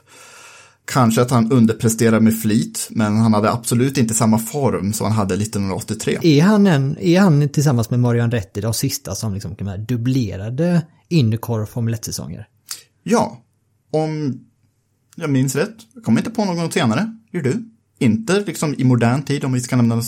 [0.85, 5.15] Kanske att han underpresterade med flit, men han hade absolut inte samma form som han
[5.15, 6.19] hade 1983.
[6.21, 9.55] Är han, en, är han tillsammans med Marian Rätti de sista som liksom
[9.87, 12.45] dubblerade Indycar Formel 1-säsonger?
[13.03, 13.41] Ja,
[13.91, 14.39] om
[15.19, 15.75] jag minns rätt.
[15.93, 17.15] Jag kommer inte på någon senare.
[17.31, 17.69] Gör du?
[17.99, 20.01] Inte liksom i modern tid om vi ska nämna,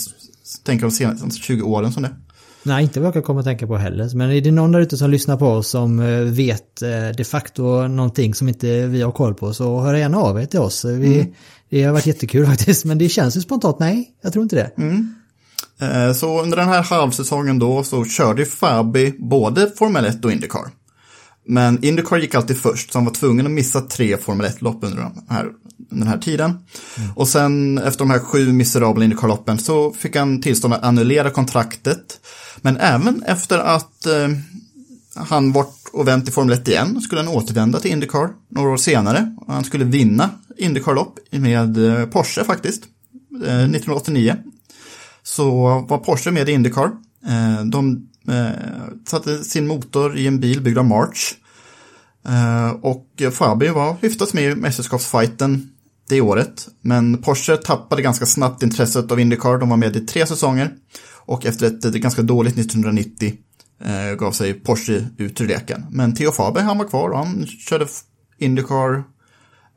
[0.63, 2.15] tänka de senaste 20 åren som det.
[2.63, 4.15] Nej, inte vad jag komma att tänka på heller.
[4.15, 7.23] Men är det någon där ute som lyssnar på oss som eh, vet eh, de
[7.23, 10.85] facto någonting som inte vi har koll på så hör gärna av er till oss.
[10.85, 11.33] Vi, mm.
[11.69, 14.71] Det har varit jättekul faktiskt, men det känns ju spontant nej, jag tror inte det.
[14.77, 15.15] Mm.
[15.79, 20.69] Eh, så under den här halvsäsongen då så körde Fabi både Formel 1 och Indycar.
[21.47, 24.97] Men Indycar gick alltid först, så han var tvungen att missa tre Formel 1-lopp under,
[24.97, 26.49] de här, den här tiden.
[26.97, 27.11] Mm.
[27.15, 32.19] Och sen efter de här sju miserabla Indycar-loppen så fick han tillstånd att annullera kontraktet.
[32.61, 34.29] Men även efter att eh,
[35.15, 38.77] han varit och vänt i Formel 1 igen skulle han återvända till Indycar några år
[38.77, 39.35] senare.
[39.37, 42.83] Och han skulle vinna Indycar-lopp med eh, Porsche faktiskt,
[43.33, 44.35] eh, 1989.
[45.23, 46.91] Så var Porsche med i Indycar.
[47.27, 48.51] Eh, de Eh,
[49.07, 51.33] satte sin motor i en bil byggd av March.
[52.27, 55.69] Eh, och Fabio var hyfsat med i mästerskapsfighten
[56.09, 56.67] det året.
[56.81, 59.57] Men Porsche tappade ganska snabbt intresset av Indycar.
[59.57, 60.71] De var med i tre säsonger.
[61.25, 63.33] Och efter ett, ett ganska dåligt 1990
[63.83, 65.85] eh, gav sig Porsche ut ur leken.
[65.89, 67.87] Men Theo Faber han var kvar och han körde
[68.37, 69.03] Indycar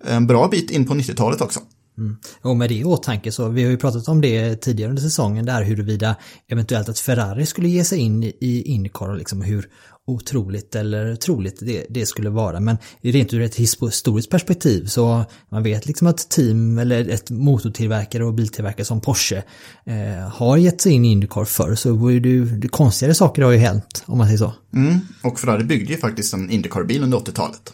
[0.04, 1.60] en bra bit in på 90-talet också.
[1.98, 2.16] Mm.
[2.42, 5.46] Och med det i åtanke så, vi har ju pratat om det tidigare under säsongen
[5.46, 6.16] där huruvida
[6.48, 9.68] eventuellt att Ferrari skulle ge sig in i Indycar och liksom hur
[10.06, 12.60] otroligt eller troligt det, det skulle vara.
[12.60, 18.24] Men rent ur ett historiskt perspektiv så man vet liksom att team eller ett motortillverkare
[18.24, 19.42] och biltillverkare som Porsche
[19.86, 23.50] eh, har gett sig in i Indycar förr så var ju det, konstigare saker har
[23.50, 24.52] ju hänt om man säger så.
[24.74, 25.00] Mm.
[25.22, 27.72] Och Ferrari byggde ju faktiskt en Indycar-bil under 80-talet.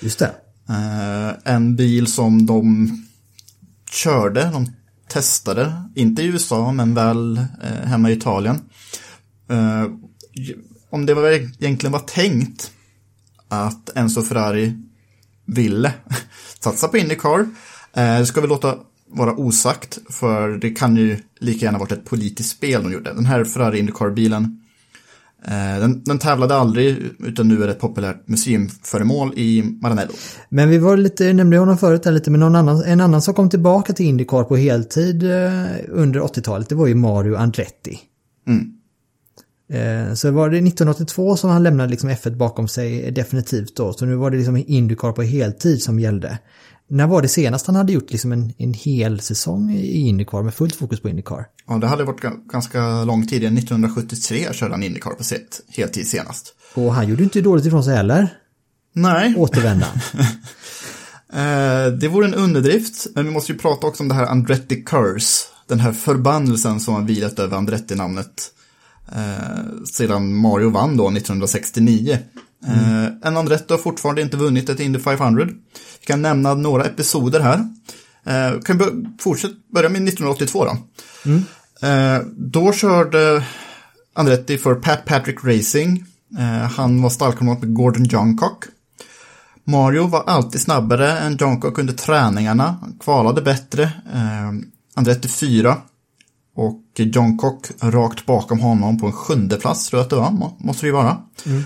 [0.00, 0.30] Just det.
[0.68, 2.88] Eh, en bil som de
[3.90, 4.66] körde, de
[5.08, 8.60] testade, inte i USA men väl eh, hemma i Italien.
[9.50, 9.84] Eh,
[10.90, 12.72] om det var, egentligen var tänkt
[13.48, 14.74] att Enzo Ferrari
[15.46, 15.92] ville
[16.60, 17.48] satsa på Indycar,
[17.92, 22.50] eh, ska vi låta vara osagt för det kan ju lika gärna varit ett politiskt
[22.50, 23.12] spel de gjorde.
[23.12, 24.65] Den här Ferrari Indycar-bilen
[25.80, 30.12] den, den tävlade aldrig, utan nu är det ett populärt museumföremål i Maranello.
[30.48, 33.34] Men vi var lite, nämnde honom förut, här lite med någon annan, en annan som
[33.34, 37.98] kom tillbaka till Indycar på heltid eh, under 80-talet, det var ju Mario Andretti.
[38.48, 38.72] Mm.
[39.68, 44.06] Eh, så var det 1982 som han lämnade liksom F1 bakom sig definitivt då, så
[44.06, 46.38] nu var det liksom Indycar på heltid som gällde.
[46.88, 50.54] När var det senast han hade gjort liksom en, en hel säsong i Indycar med
[50.54, 51.46] fullt fokus på Indycar?
[51.66, 52.20] Ja, det hade varit
[52.52, 53.44] ganska lång tid.
[53.44, 56.54] 1973 körde han Indycar på sitt heltid senast.
[56.74, 58.28] Och han gjorde inte dåligt ifrån sig heller.
[58.92, 59.34] Nej.
[59.36, 59.86] Återvända.
[61.32, 64.82] eh, det vore en underdrift, men vi måste ju prata också om det här Andretti
[64.82, 65.46] Curse.
[65.66, 68.52] Den här förbannelsen som har vilat över Andretti-namnet
[69.12, 72.18] eh, sedan Mario vann då 1969.
[72.66, 73.04] Mm.
[73.04, 75.44] Eh, en Andretti har fortfarande inte vunnit ett Indy 500.
[76.00, 77.68] Vi kan nämna några episoder här.
[78.26, 78.84] Eh, kan vi
[79.20, 80.76] fortsätta, börja med 1982 då.
[81.24, 81.42] Mm.
[81.82, 83.44] Eh, då körde
[84.14, 86.04] Andretti för Pat Patrick Racing.
[86.38, 88.64] Eh, han var stallkamrat med Gordon Johncock.
[89.64, 92.76] Mario var alltid snabbare än Johncock under träningarna.
[92.80, 93.82] Han kvalade bättre.
[94.14, 94.52] Eh,
[94.94, 95.76] Andretti 4.
[96.56, 100.52] Och Johncock rakt bakom honom på en sjunde plats tror jag att det var.
[100.58, 101.16] Måste det ju vara.
[101.46, 101.62] Mm.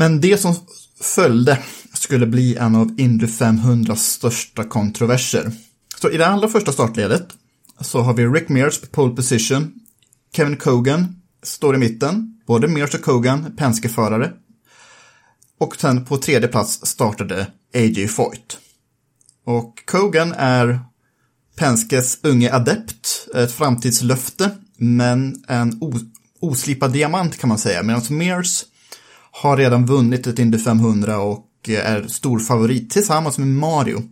[0.00, 0.54] Men det som
[1.00, 1.58] följde
[1.92, 5.52] skulle bli en av Indy 500 största kontroverser.
[6.00, 7.28] Så i det allra första startledet
[7.80, 9.72] så har vi Rick Mears på pole position.
[10.36, 12.40] Kevin Cogan står i mitten.
[12.46, 14.32] Både Mears och Cogan Penske-förare.
[15.58, 17.42] Och sen på tredje plats startade
[17.74, 18.08] A.J.
[18.08, 18.58] Foyt.
[19.44, 20.80] Och Cogan är
[21.56, 25.80] Penskes unge adept, ett framtidslöfte, men en
[26.40, 27.82] oslipad diamant kan man säga.
[27.82, 28.64] Medan Mears
[29.32, 34.02] har redan vunnit ett Indy 500 och är stor favorit tillsammans med Mario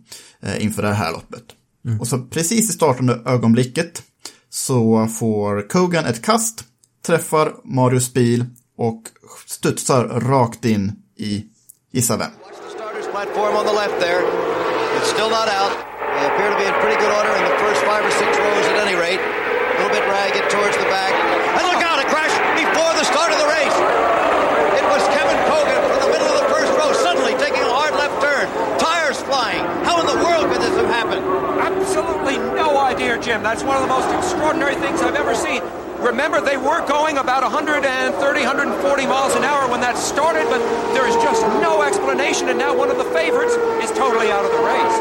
[0.41, 1.43] eh, inför det här loppet.
[1.85, 1.99] Mm.
[1.99, 4.03] Och så precis i startande ögonblicket
[4.49, 6.63] så får Kogan ett kast,
[7.05, 8.45] träffar Marios bil
[8.77, 9.03] och
[9.45, 11.45] studsar rakt in i,
[11.91, 12.31] gissa vem?
[19.79, 21.13] A little bit ragged towards the back.
[21.55, 23.77] And look out, a crash before the start of the race.
[24.75, 27.95] It was Kevin Kogan from the middle of the first row, suddenly taking a hard
[27.95, 28.45] left turn.
[28.77, 29.63] Tires flying.
[29.87, 31.23] How in the world could this have happened?
[31.63, 32.37] Absolutely
[32.99, 33.41] idea, Jim.
[33.43, 35.61] That's one of the most extraordinary things I've ever seen.
[36.11, 40.59] Remember, they were going about 130, 140 miles an hour when that started, but
[40.95, 44.51] there is just no explanation, and now one of the favorites is totally out of
[44.51, 44.97] the race.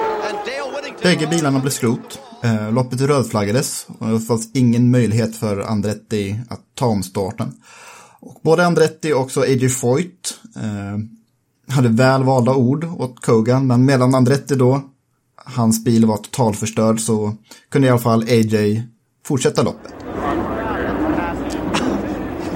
[1.03, 2.19] Bägge bilarna blev skrot.
[2.43, 7.55] Eh, loppet rödflaggades och det fanns ingen möjlighet för Andretti att ta om starten.
[8.21, 13.85] Och både Andretti och också AJ Foyt eh, hade väl valda ord åt Kogan, men
[13.85, 14.83] medan Andretti då,
[15.45, 17.35] hans bil var totalförstörd så
[17.71, 18.83] kunde i alla fall AJ
[19.27, 19.95] fortsätta loppet.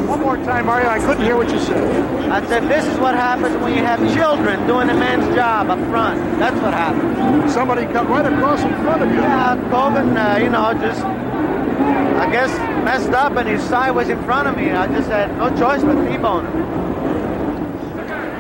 [0.08, 0.90] One more time, Mario.
[0.90, 1.84] I couldn't hear what you said.
[2.30, 5.78] I said this is what happens when you have children doing a man's job up
[5.90, 6.18] front.
[6.38, 7.54] That's what happens.
[7.54, 9.20] Somebody cut right across in front of you.
[9.20, 12.50] Yeah, Coben, uh, you know, just I guess
[12.84, 14.70] messed up and he's sideways in front of me.
[14.70, 16.56] I just had no choice but T-bone him.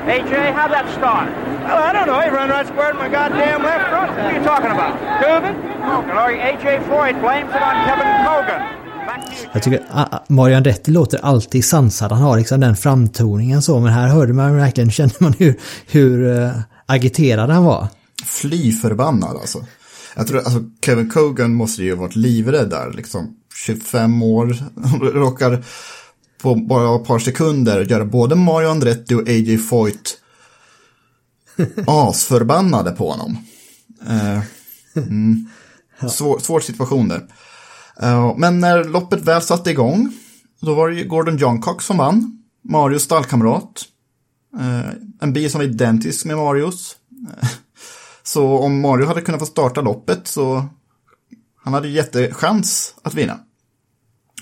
[0.08, 1.30] AJ, how'd that start?
[1.64, 2.20] Well, I don't know.
[2.20, 4.10] He ran right square in my goddamn left front.
[4.10, 4.92] What are you talking about?
[5.22, 5.56] Tubing?
[5.80, 8.62] Well, AJ Foyt blames it on Kevin Hogan.
[9.52, 12.12] Jag tycker att Mario Andretti låter alltid sansad.
[12.12, 13.80] Han har liksom den framtoningen så.
[13.80, 16.50] Men här hörde man verkligen, kände man hur, hur uh,
[16.86, 17.88] agiterad han var.
[18.24, 19.64] Fly förbannad alltså.
[20.16, 24.56] Jag tror, alltså Kevin Cogan måste ju ha varit livrädd där, liksom 25 år,
[25.14, 25.64] råkar
[26.42, 30.18] på bara ett par sekunder göra både Mario Andretti och AJ Foyt
[31.86, 33.38] asförbannade på honom.
[34.08, 34.42] Eh,
[34.96, 35.48] mm.
[36.08, 37.26] svår, svår situation där.
[38.02, 40.12] Eh, men när loppet väl satte igång,
[40.60, 42.42] då var det ju Gordon Johncock som vann.
[42.64, 43.84] Marios stallkamrat.
[44.60, 46.96] Eh, en bil som var identisk med Marios.
[48.22, 50.68] Så om Mario hade kunnat få starta loppet så
[51.64, 53.38] han hade jättechans att vinna.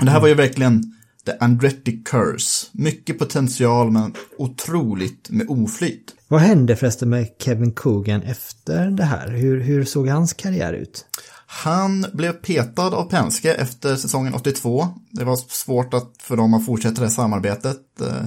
[0.00, 0.94] Det här var ju verkligen
[1.26, 2.66] the Andretti curse.
[2.72, 6.14] Mycket potential men otroligt med oflyt.
[6.28, 9.28] Vad hände förresten med Kevin Cogan efter det här?
[9.28, 11.06] Hur, hur såg hans karriär ut?
[11.46, 14.88] Han blev petad av Penske efter säsongen 82.
[15.10, 18.00] Det var svårt att, för dem att fortsätta det samarbetet.
[18.00, 18.26] Eh,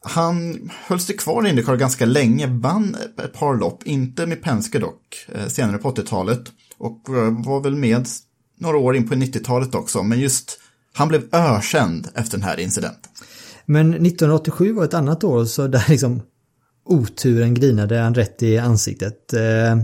[0.00, 4.78] Han höll sig kvar i Indycar ganska länge, vann ett par lopp, inte med Penske
[4.78, 6.42] dock, eh, senare på 80-talet.
[6.78, 8.06] Och eh, var väl med
[8.58, 10.60] några år in på 90-talet också, men just
[10.96, 13.10] han blev ökänd efter den här incidenten.
[13.66, 16.22] Men 1987 var ett annat år så där liksom
[16.84, 19.32] oturen grinade han rätt i ansiktet.
[19.32, 19.76] Eh,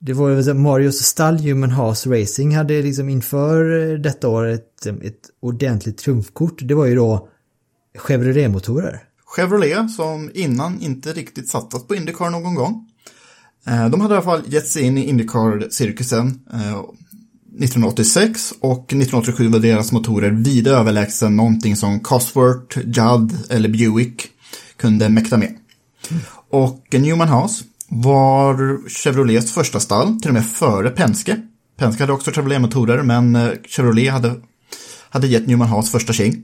[0.00, 3.64] Det var ju Marios stall Human Haas Racing hade liksom inför
[3.98, 6.58] detta år ett, ett ordentligt trumfkort.
[6.62, 7.28] Det var ju då
[7.98, 9.02] Chevrolet-motorer.
[9.26, 12.86] Chevrolet, som innan inte riktigt satsat på Indycar någon gång.
[13.66, 16.82] Eh, De hade i alla fall gett sig in i Indycar-cirkusen eh,
[17.58, 24.28] 1986 och 1987 var deras motorer vida överlägsen någonting som Cosworth, Judd eller Buick
[24.76, 25.54] kunde mäkta med.
[26.50, 31.42] Och Newman Haas var Chevrolets första stall, till och med före Penske.
[31.76, 34.34] Penske hade också Chevrolet-motorer, men eh, Chevrolet hade,
[35.10, 36.42] hade gett Newman Haas första tjing.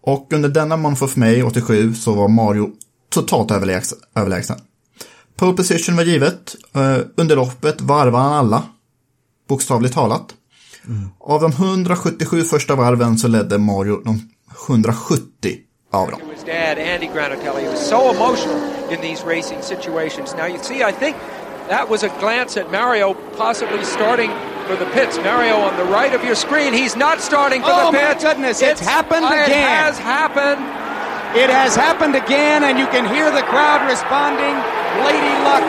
[0.00, 2.70] Och under denna Month of May 87 så var Mario
[3.10, 3.98] totalt överlägsen.
[4.14, 4.56] överlägsen.
[5.36, 6.56] Pole position var givet.
[6.72, 8.62] Eh, under loppet varvade han alla.
[9.52, 10.34] Bokstavligt talat.
[11.20, 14.20] Av de 177 första varven så ledde Mario de
[14.68, 15.58] 170
[15.92, 16.20] av dem.
[16.46, 17.62] dad, Andy Granatelli.
[17.62, 18.60] He was so emotional
[18.90, 20.34] in these racing situations.
[20.36, 21.16] Now, you see, I think
[21.68, 24.30] that was a glance at Mario possibly starting
[24.66, 25.18] for the pits.
[25.24, 26.72] Mario on the right of your screen.
[26.82, 28.24] He's not starting for Oh, the my pits.
[28.24, 29.40] goodness, it's happened again.
[29.40, 29.68] It again.
[29.84, 30.62] has happened.
[31.44, 34.54] It has happened again, and you can hear the crowd responding.
[35.08, 35.64] Lady Luck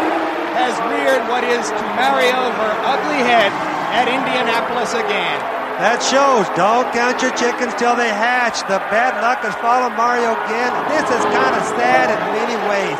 [0.62, 3.52] has reared what is to Mario her ugly head
[4.00, 5.40] at Indianapolis again.
[5.84, 6.46] That shows.
[6.64, 8.58] Don't count your chickens till they hatch.
[8.74, 10.72] The bad luck has followed Mario again.
[10.94, 12.98] This is kind of sad in many ways.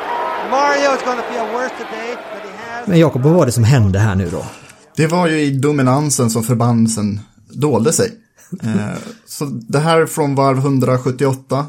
[0.58, 2.88] Mario is going to feel worse today than he has.
[2.88, 4.46] Men Jakob, vad var det som hände här nu då?
[4.96, 7.20] Det var ju i dominansen som förbannelsen
[7.54, 8.12] dolde sig.
[8.64, 11.66] Eh, så det här är från varv 178.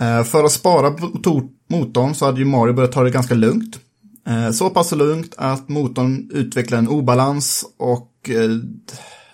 [0.00, 3.76] Eh, för att spara motor- motorn så hade ju Mario börjat ta det ganska lugnt.
[4.26, 8.50] Eh, så pass lugnt att motorn utvecklade en obalans och eh,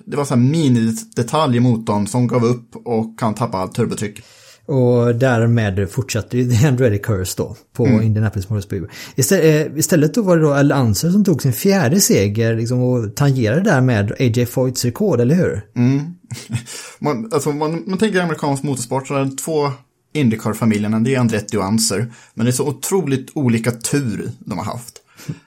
[0.07, 4.21] det var så här minidetalj i motorn som gav upp och kan tappa allt turbotryck.
[4.67, 8.91] Och därmed fortsatte ju The Andretti Curse då på Indianapolis Motor Speedway.
[9.15, 12.83] Istället, eh, istället då var det då Al Unser som tog sin fjärde seger liksom,
[12.83, 15.67] och tangerade därmed AJ Foyts rekord, eller hur?
[16.99, 19.71] Man, alltså, man, man tänker amerikansk motorsport så är det två
[20.13, 22.13] Indycar-familjerna, det är Andretti och Anser.
[22.35, 24.99] Men det är så otroligt olika tur de har haft.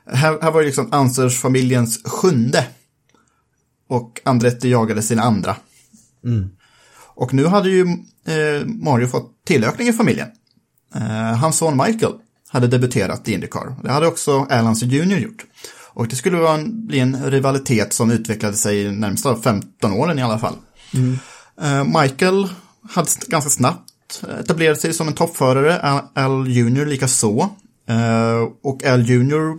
[0.06, 2.68] Här, här var ju liksom Ansers-familjens sjunde.
[3.88, 5.56] Och Andretti jagade sin andra.
[7.16, 7.82] Och nu hade ju
[8.26, 10.28] eh, Mario fått tillökning i familjen.
[10.96, 12.14] Eh, hans son Michael
[12.48, 13.76] hade debuterat i Indycar.
[13.84, 15.46] Det hade också Alan Jr gjort.
[15.94, 20.20] Och det skulle vara en, bli en rivalitet som utvecklade sig de närmsta 15 åren
[20.20, 20.56] i alla fall.
[21.62, 22.50] Eh, Michael
[22.90, 23.92] hade ganska snabbt
[24.40, 25.80] etablerade sig som en toppförare,
[26.16, 27.50] Al, Junior Jr lika så.
[27.90, 29.58] Eh, och Al Jr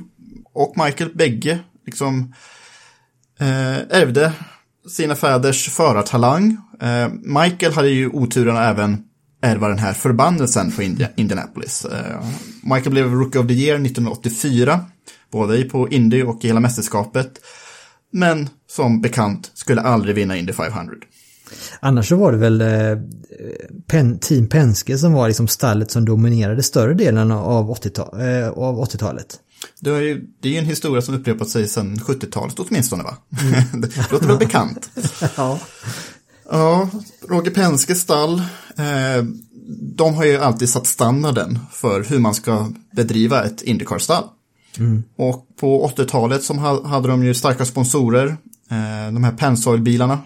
[0.53, 2.35] och Michael bägge liksom
[3.41, 4.33] eh, ärvde
[4.89, 6.57] sina fäders förartalang.
[6.81, 7.09] Eh,
[7.43, 9.03] Michael hade ju oturen att även
[9.43, 11.85] ärva den här förbannelsen på Indi- Indianapolis.
[11.85, 12.25] Eh,
[12.63, 14.81] Michael blev Rookie of the Year 1984,
[15.33, 17.33] både på Indy och i hela mästerskapet.
[18.13, 20.95] Men som bekant skulle aldrig vinna Indy 500.
[21.81, 22.99] Annars så var det väl eh,
[23.87, 28.85] Pen, Team Penske som var liksom stallet som dominerade större delen av 80-ta- eh, av
[28.85, 29.27] 80-talet.
[29.81, 33.17] Det är, ju, det är ju en historia som upprepat sig sedan 70-talet åtminstone va?
[33.73, 34.91] det låter väl bekant.
[35.37, 35.59] Ja.
[36.51, 36.89] Ja,
[37.29, 38.39] Roger Penskes stall.
[38.77, 39.25] Eh,
[39.97, 44.25] de har ju alltid satt standarden för hur man ska bedriva ett Indycar-stall.
[45.19, 48.27] Och på 80-talet så ha- hade de ju starka sponsorer.
[48.71, 50.19] Eh, de här Pennzoil-bilarna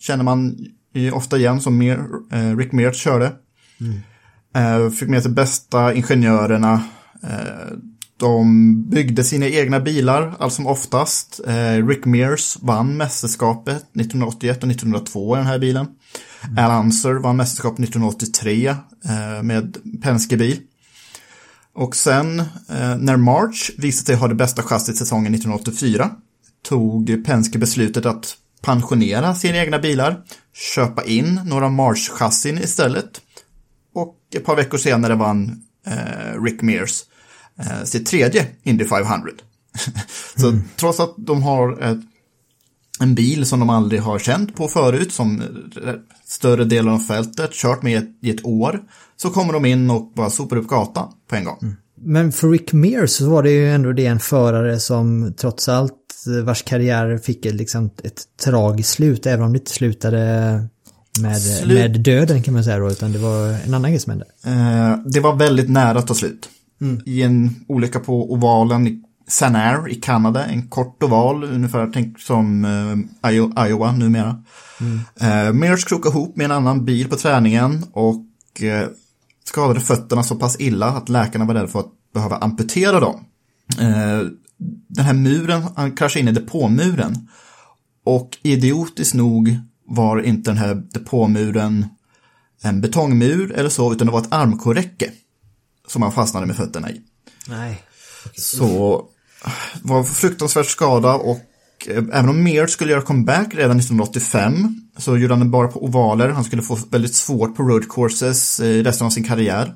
[0.00, 0.56] känner man
[1.12, 3.32] ofta igen som mer, eh, Rick Mears körde.
[4.54, 6.82] Eh, fick med sig bästa ingenjörerna.
[7.22, 7.76] Eh,
[8.16, 11.40] de byggde sina egna bilar allt som oftast.
[11.88, 15.86] Rick Mears vann mästerskapet 1981 och 1902 i den här bilen.
[16.58, 20.60] Al Unser vann mästerskapet 1983 eh, med Penske-bil.
[21.74, 22.42] Och sen
[22.98, 26.10] när March visade sig ha det bästa chassit säsongen 1984
[26.62, 30.24] tog Penske beslutet att pensionera sina egna bilar,
[30.74, 33.20] köpa in några March-chassin istället
[33.94, 37.02] och ett par veckor senare vann eh, Rick Mears
[37.58, 39.30] eh, sitt tredje Indy 500.
[40.36, 41.98] Så trots att de har ett,
[43.00, 45.94] en bil som de aldrig har känt på förut, som eh,
[46.24, 48.82] större delen av fältet, kört med i ett, i ett år,
[49.16, 51.76] så kommer de in och bara sopar upp gatan på en gång.
[52.02, 55.92] Men för Rick Mears så var det ju ändå det en förare som trots allt
[56.38, 60.18] eh, vars karriär fick ett, liksom, ett tragiskt slut, även om det inte slutade
[61.20, 64.10] med, Slut- med döden kan man säga då, utan det var en annan grej som
[64.10, 64.26] hände.
[64.46, 66.48] Eh, det var väldigt nära att ta slut.
[67.06, 72.64] I en olycka på ovalen i Sanair i Kanada, en kort oval, ungefär tänk som
[73.22, 74.42] eh, Io- Iowa numera.
[75.20, 78.86] Eh, Mears krokade ihop med en annan bil på träningen och eh,
[79.48, 83.24] skadade fötterna så pass illa att läkarna var rädda för att behöva amputera dem.
[83.80, 84.20] Eh,
[84.88, 87.28] den här muren, han kraschade in i depåmuren.
[88.04, 91.86] Och idiotiskt nog var inte den här depåmuren
[92.62, 95.12] en betongmur eller så, utan det var ett armkorräcke
[95.86, 97.00] som han fastnade med fötterna i.
[97.48, 97.82] Nej.
[98.36, 99.04] Så
[99.82, 101.40] var fruktansvärt skada och
[101.86, 106.28] även om Mears skulle göra comeback redan 1985 så gjorde han det bara på ovaler.
[106.28, 109.74] Han skulle få väldigt svårt på road courses i resten av sin karriär.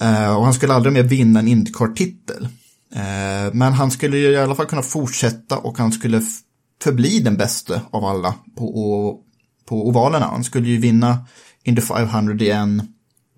[0.00, 2.48] Eh, och han skulle aldrig mer vinna en Indycar-titel.
[2.94, 6.22] Eh, men han skulle i alla fall kunna fortsätta och han skulle
[6.82, 9.18] förbli den bästa av alla på,
[9.68, 10.26] på ovalerna.
[10.26, 11.26] Han skulle ju vinna
[11.64, 12.88] Indy 500 igen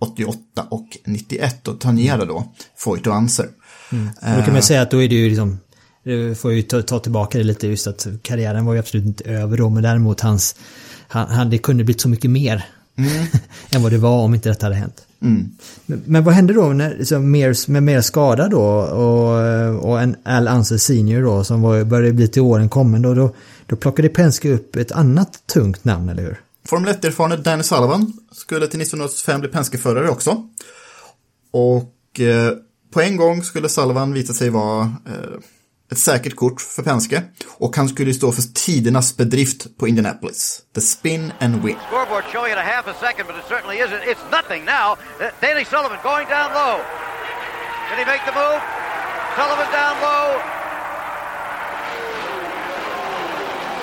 [0.00, 0.38] 88
[0.70, 3.48] och 91 och tangera då Foyt och Anser.
[3.90, 5.58] Och då kan man säga att då är det ju liksom,
[6.36, 9.24] får jag ju ta, ta tillbaka det lite just att karriären var ju absolut inte
[9.24, 10.56] över då, men däremot hans,
[11.08, 12.64] han, han det kunde blivit så mycket mer
[13.70, 15.06] än vad det var om inte detta hade hänt.
[15.86, 20.16] Men, men vad hände då när, liksom, mer, med mer skada då och, och en
[20.24, 23.34] Al Unser Senior då som var, började bli till åren kommande och då,
[23.66, 26.40] då plockade Penske upp ett annat tungt namn, eller hur?
[26.66, 30.48] Formel 1-erfarne Danny Sullivan skulle till 1985 bli Penske-förare också.
[31.50, 32.52] Och eh,
[32.92, 35.40] på en gång skulle Sullivan visa sig vara eh,
[35.92, 37.22] ett säkert kort för Penske.
[37.58, 40.62] Och han skulle stå för tidernas bedrift på Indianapolis.
[40.74, 41.76] The spin and win.
[41.88, 44.02] Scoreboard showing it a half a second, but it certainly isn't.
[44.12, 44.86] It's nothing now.
[45.20, 46.76] Uh, Danny Sullivan going down low.
[47.88, 48.60] Can he make the move?
[49.36, 50.28] Sullivan down low.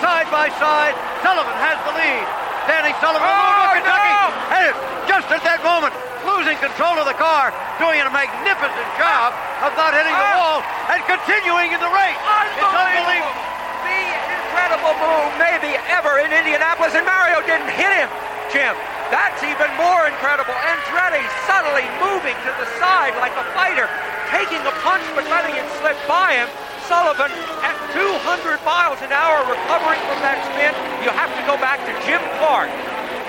[0.02, 2.26] Side by side, Sullivan has the lead.
[2.66, 4.14] Danny Sullivan Oh, over Kentucky.
[4.18, 4.26] no!
[4.58, 4.74] And
[5.06, 5.94] just at that moment,
[6.26, 9.30] losing control of the car, doing a magnificent job
[9.62, 12.18] of not hitting the wall and continuing in the race.
[12.58, 13.46] It's unbelievable.
[13.86, 14.02] The
[14.42, 18.10] incredible move maybe ever in Indianapolis, and Mario didn't hit him,
[18.50, 18.74] Jim.
[19.14, 20.58] That's even more incredible.
[20.66, 23.86] Andretti subtly moving to the side like a fighter,
[24.34, 26.50] taking a punch but letting it slip by him.
[26.90, 27.30] Sullivan
[27.62, 30.74] at 200 miles an hour recovering from that spin.
[31.06, 32.74] You have to go back to Jim Clark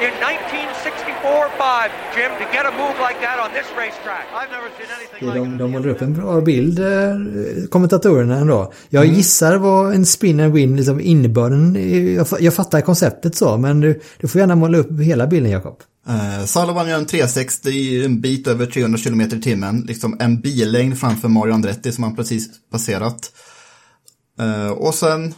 [0.06, 4.26] in 1964-5, Jim, to get a move like that on this racetrack.
[4.38, 8.72] I've never seen anything like De, de målar upp en bra bild, eh, kommentatorerna ändå.
[8.88, 11.76] Jag gissar vad en spin and win, liksom innebörden,
[12.14, 15.80] jag, jag fattar konceptet så, men du, du får gärna måla upp hela bilden Jakob.
[16.08, 19.80] Eh, Sullivan gör en 360 en bit över 300 km i timmen.
[19.80, 23.30] Liksom en billängd framför Mario Andretti som han precis passerat.
[24.40, 25.34] Eh, och sen,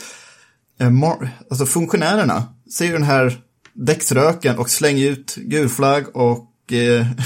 [0.80, 2.42] eh, Mar- alltså funktionärerna
[2.72, 3.38] ser den här
[3.78, 7.06] däcksröken och slänger ut gulflagg och eh,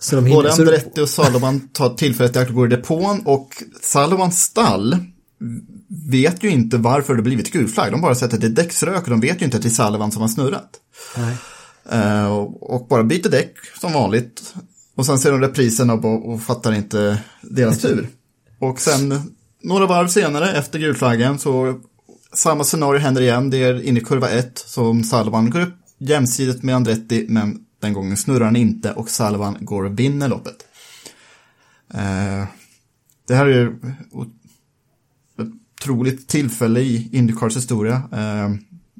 [0.00, 3.62] Så de både Andretti och Sullivan tar tillfället i akt och går i depån och
[3.82, 4.96] Sullivans stall
[6.10, 7.92] vet ju inte varför det blivit gulflagg.
[7.92, 9.84] De bara sett att det är däcksrök och de vet ju inte att det är
[9.84, 10.70] Sullivan som har snurrat.
[11.90, 14.54] Eh, och, och bara byter däck som vanligt.
[14.94, 18.08] Och sen ser de reprisen och, och fattar inte deras tur.
[18.58, 21.80] Och sen några varv senare efter gulflaggen så
[22.32, 23.50] samma scenario händer igen.
[23.50, 27.92] Det är inne i kurva 1 som Salvan går upp jämsides med Andretti men den
[27.92, 30.56] gången snurrar han inte och Salvan går och vinner loppet.
[31.94, 32.44] Eh,
[33.26, 33.72] det här är ett
[35.80, 38.02] otroligt tillfälle i Indycars historia.
[38.12, 38.54] Eh,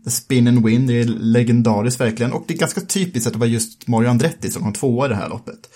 [0.04, 2.32] The Spin and Win, det är legendariskt verkligen.
[2.32, 5.08] Och det är ganska typiskt att det var just Mario Andretti som kom tvåa i
[5.08, 5.70] det här loppet.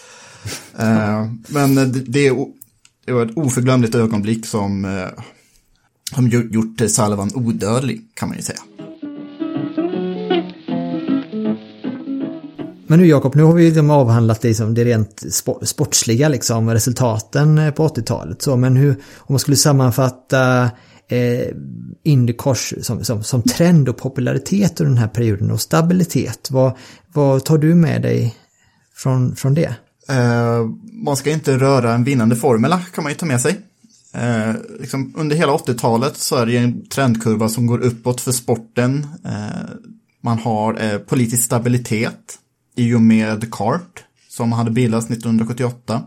[0.78, 2.46] Eh, men det, det, är,
[3.05, 5.09] det var ett oförglömligt ögonblick som, eh,
[6.12, 8.61] som gjort Sullivan odödlig, kan man ju säga.
[12.86, 15.22] Men nu Jakob, nu har vi liksom avhandlat det, liksom, det rent
[15.62, 18.42] sportsliga, liksom, resultaten på 80-talet.
[18.42, 20.70] Så, men hur, om man skulle sammanfatta
[21.09, 21.48] eh,
[22.02, 26.72] Indycars som, som, som trend och popularitet under den här perioden och stabilitet, vad,
[27.12, 28.36] vad tar du med dig
[28.94, 29.74] från, från det?
[30.09, 30.64] Eh,
[31.05, 33.61] man ska inte röra en vinnande formula kan man ju ta med sig.
[34.15, 39.07] Eh, liksom under hela 80-talet så är det en trendkurva som går uppåt för sporten.
[39.25, 39.71] Eh,
[40.21, 42.39] man har eh, politisk stabilitet
[42.77, 46.03] i och med CART som hade bildats 1978.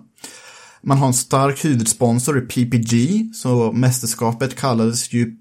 [0.82, 5.38] Man har en stark huvudsponsor i PPG, så mästerskapet kallades ju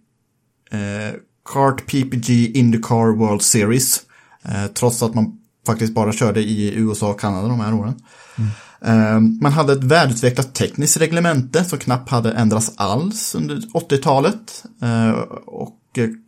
[0.71, 1.15] eh,
[1.53, 4.01] CART PPG Indycar World Series.
[4.43, 7.95] Eh, trots att man faktiskt bara körde i USA och Kanada de här åren.
[8.39, 8.51] Mm.
[8.85, 14.65] Ehm, man hade ett välutvecklat tekniskt reglemente som knappt hade ändrats alls under 80-talet.
[14.83, 15.11] Eh,
[15.47, 15.79] och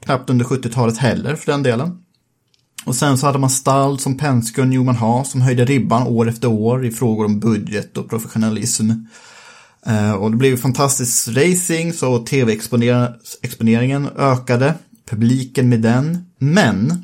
[0.04, 1.98] knappt under 70-talet heller för den delen.
[2.84, 6.28] Och sen så hade man stall som Penske och Newman Haas som höjde ribban år
[6.28, 8.90] efter år i frågor om budget och professionalism.
[9.86, 14.74] Eh, och det blev fantastisk racing så tv-exponeringen ökade,
[15.10, 16.24] publiken med den.
[16.38, 17.02] Men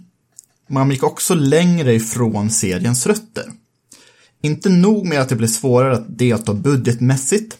[0.68, 3.45] man gick också längre ifrån seriens rötter.
[4.45, 7.57] Inte nog med att det blev svårare att delta budgetmässigt,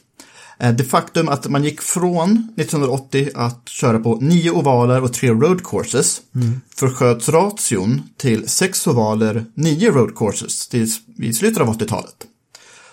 [0.59, 5.31] eh, det faktum att man gick från 1980 att köra på nio ovaler och tre
[5.31, 6.61] road courses mm.
[6.77, 10.93] försköts ration till sex ovaler, nio road courses till,
[11.35, 12.15] slutet av 80-talet.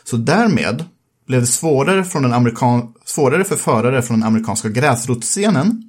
[0.04, 0.86] Så därmed
[1.28, 5.84] blev det svårare, från den amerikan svårare för förare från den amerikanska gräsrotsscenen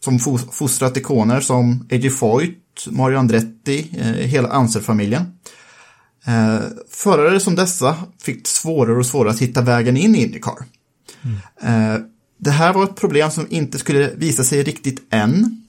[0.00, 0.18] som
[0.52, 2.10] fostrat ikoner som A.J.
[2.10, 5.22] Foyt, Mario Andretti, eh, hela Anser-familjen.
[6.26, 6.60] Eh,
[6.90, 10.64] förare som dessa fick svårare och svårare att hitta vägen in i Indycar.
[11.22, 12.02] Mm.
[12.38, 15.64] Det här var ett problem som inte skulle visa sig riktigt än.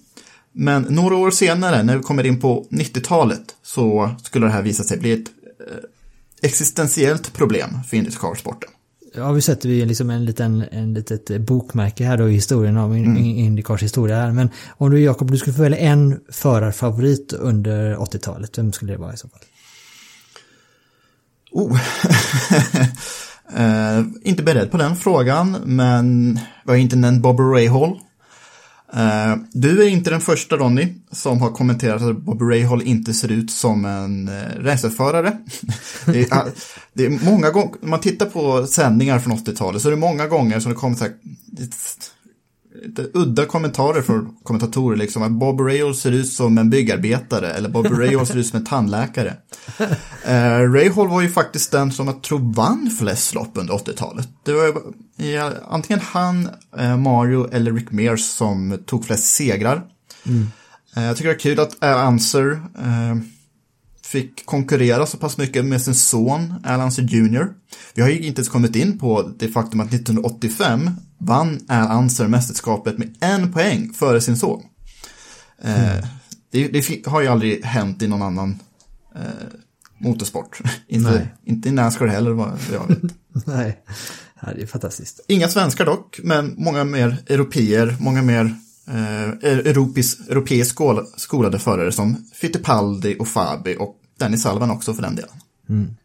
[0.52, 4.84] Men några år senare, när vi kommer in på 90-talet, så skulle det här visa
[4.84, 5.28] sig bli ett
[5.60, 5.78] eh,
[6.42, 8.70] existentiellt problem för Indycar-sporten.
[9.16, 12.96] Ja, vi sätter vi liksom en liten en litet bokmärke här då i historien av
[12.96, 13.18] mm.
[13.18, 14.32] Indycars historia här.
[14.32, 19.00] Men om du Jakob, du skulle få välja en förarfavorit under 80-talet, vem skulle det
[19.00, 19.40] vara i så fall?
[21.56, 21.72] Oh.
[23.58, 28.00] Uh, inte beredd på den frågan, men vi har inte nämnt Bobby Rahal.
[28.96, 33.14] Uh, eh, du är inte den första Ronny som har kommenterat att Bobby Rahal inte
[33.14, 35.38] ser ut som en uh, racerförare.
[36.06, 36.44] det, är,
[36.94, 40.28] det är många gånger, om man tittar på sändningar från 80-talet så är det många
[40.28, 41.14] gånger som det kommer så här,
[42.84, 47.70] lite udda kommentarer från kommentatorer, liksom att Bob Rahal ser ut som en byggarbetare eller
[47.70, 49.34] Bob Rahal ser ut som en tandläkare.
[50.26, 54.30] Eh, Rahal var ju faktiskt den som jag tror vann flest lopp under 80-talet.
[54.44, 54.82] Det var
[55.16, 59.84] ja, antingen han, eh, Mario eller Rick Mears som tog flest segrar.
[60.26, 60.48] Mm.
[60.96, 63.16] Eh, jag tycker det är kul att Al Anser eh,
[64.06, 67.48] fick konkurrera så pass mycket med sin son Al Anser Jr.
[67.94, 72.28] Vi har ju inte ens kommit in på det faktum att 1985 vann Al Anser
[72.28, 74.64] mästerskapet med en poäng före sin son.
[75.62, 76.06] Eh, mm.
[76.52, 78.60] det, det, har ju aldrig hänt i någon annan
[79.16, 79.22] eh,
[79.98, 80.60] motorsport.
[80.88, 83.00] inte, inte i Nascar heller vad jag vet.
[83.46, 83.84] Nej,
[84.56, 85.20] det är fantastiskt.
[85.28, 88.56] Inga svenskar dock, men många mer europeer, många mer
[88.88, 90.78] eh, europis, europeiskt
[91.18, 95.36] skolade förare som Fittipaldi och Fabi och Dennis Salvan också för den delen.
[95.70, 95.96] Mm.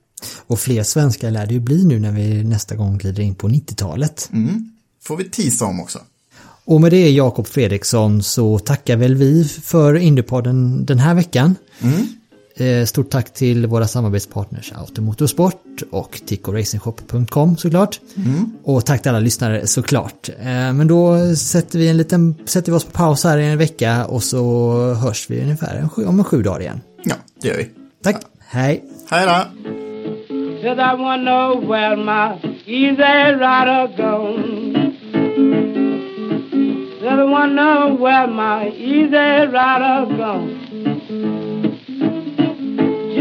[0.47, 3.49] Och fler svenskar lär det ju bli nu när vi nästa gång glider in på
[3.49, 4.31] 90-talet.
[4.33, 4.72] Mm.
[5.03, 5.99] Får vi tisa om också.
[6.64, 11.57] Och med det Jakob Fredriksson så tackar väl vi för Indypodden den här veckan.
[11.81, 12.07] Mm.
[12.61, 18.01] Eh, stort tack till våra samarbetspartners Automotorsport och tickoracingshop.com såklart.
[18.17, 18.53] Mm.
[18.65, 20.29] Och tack till alla lyssnare såklart.
[20.29, 23.59] Eh, men då sätter vi, en liten, sätter vi oss på paus här i en
[23.59, 26.81] vecka och så hörs vi ungefär om en sju dagar igen.
[27.05, 27.69] Ja, det gör vi.
[28.03, 28.17] Tack.
[28.21, 28.29] Ja.
[28.49, 28.85] Hej.
[29.11, 29.33] Hej då.
[30.63, 32.37] Cause I wanna know where my
[32.67, 34.93] easy rider gone.
[37.01, 40.89] Cause I wanna know where my easy rider gone.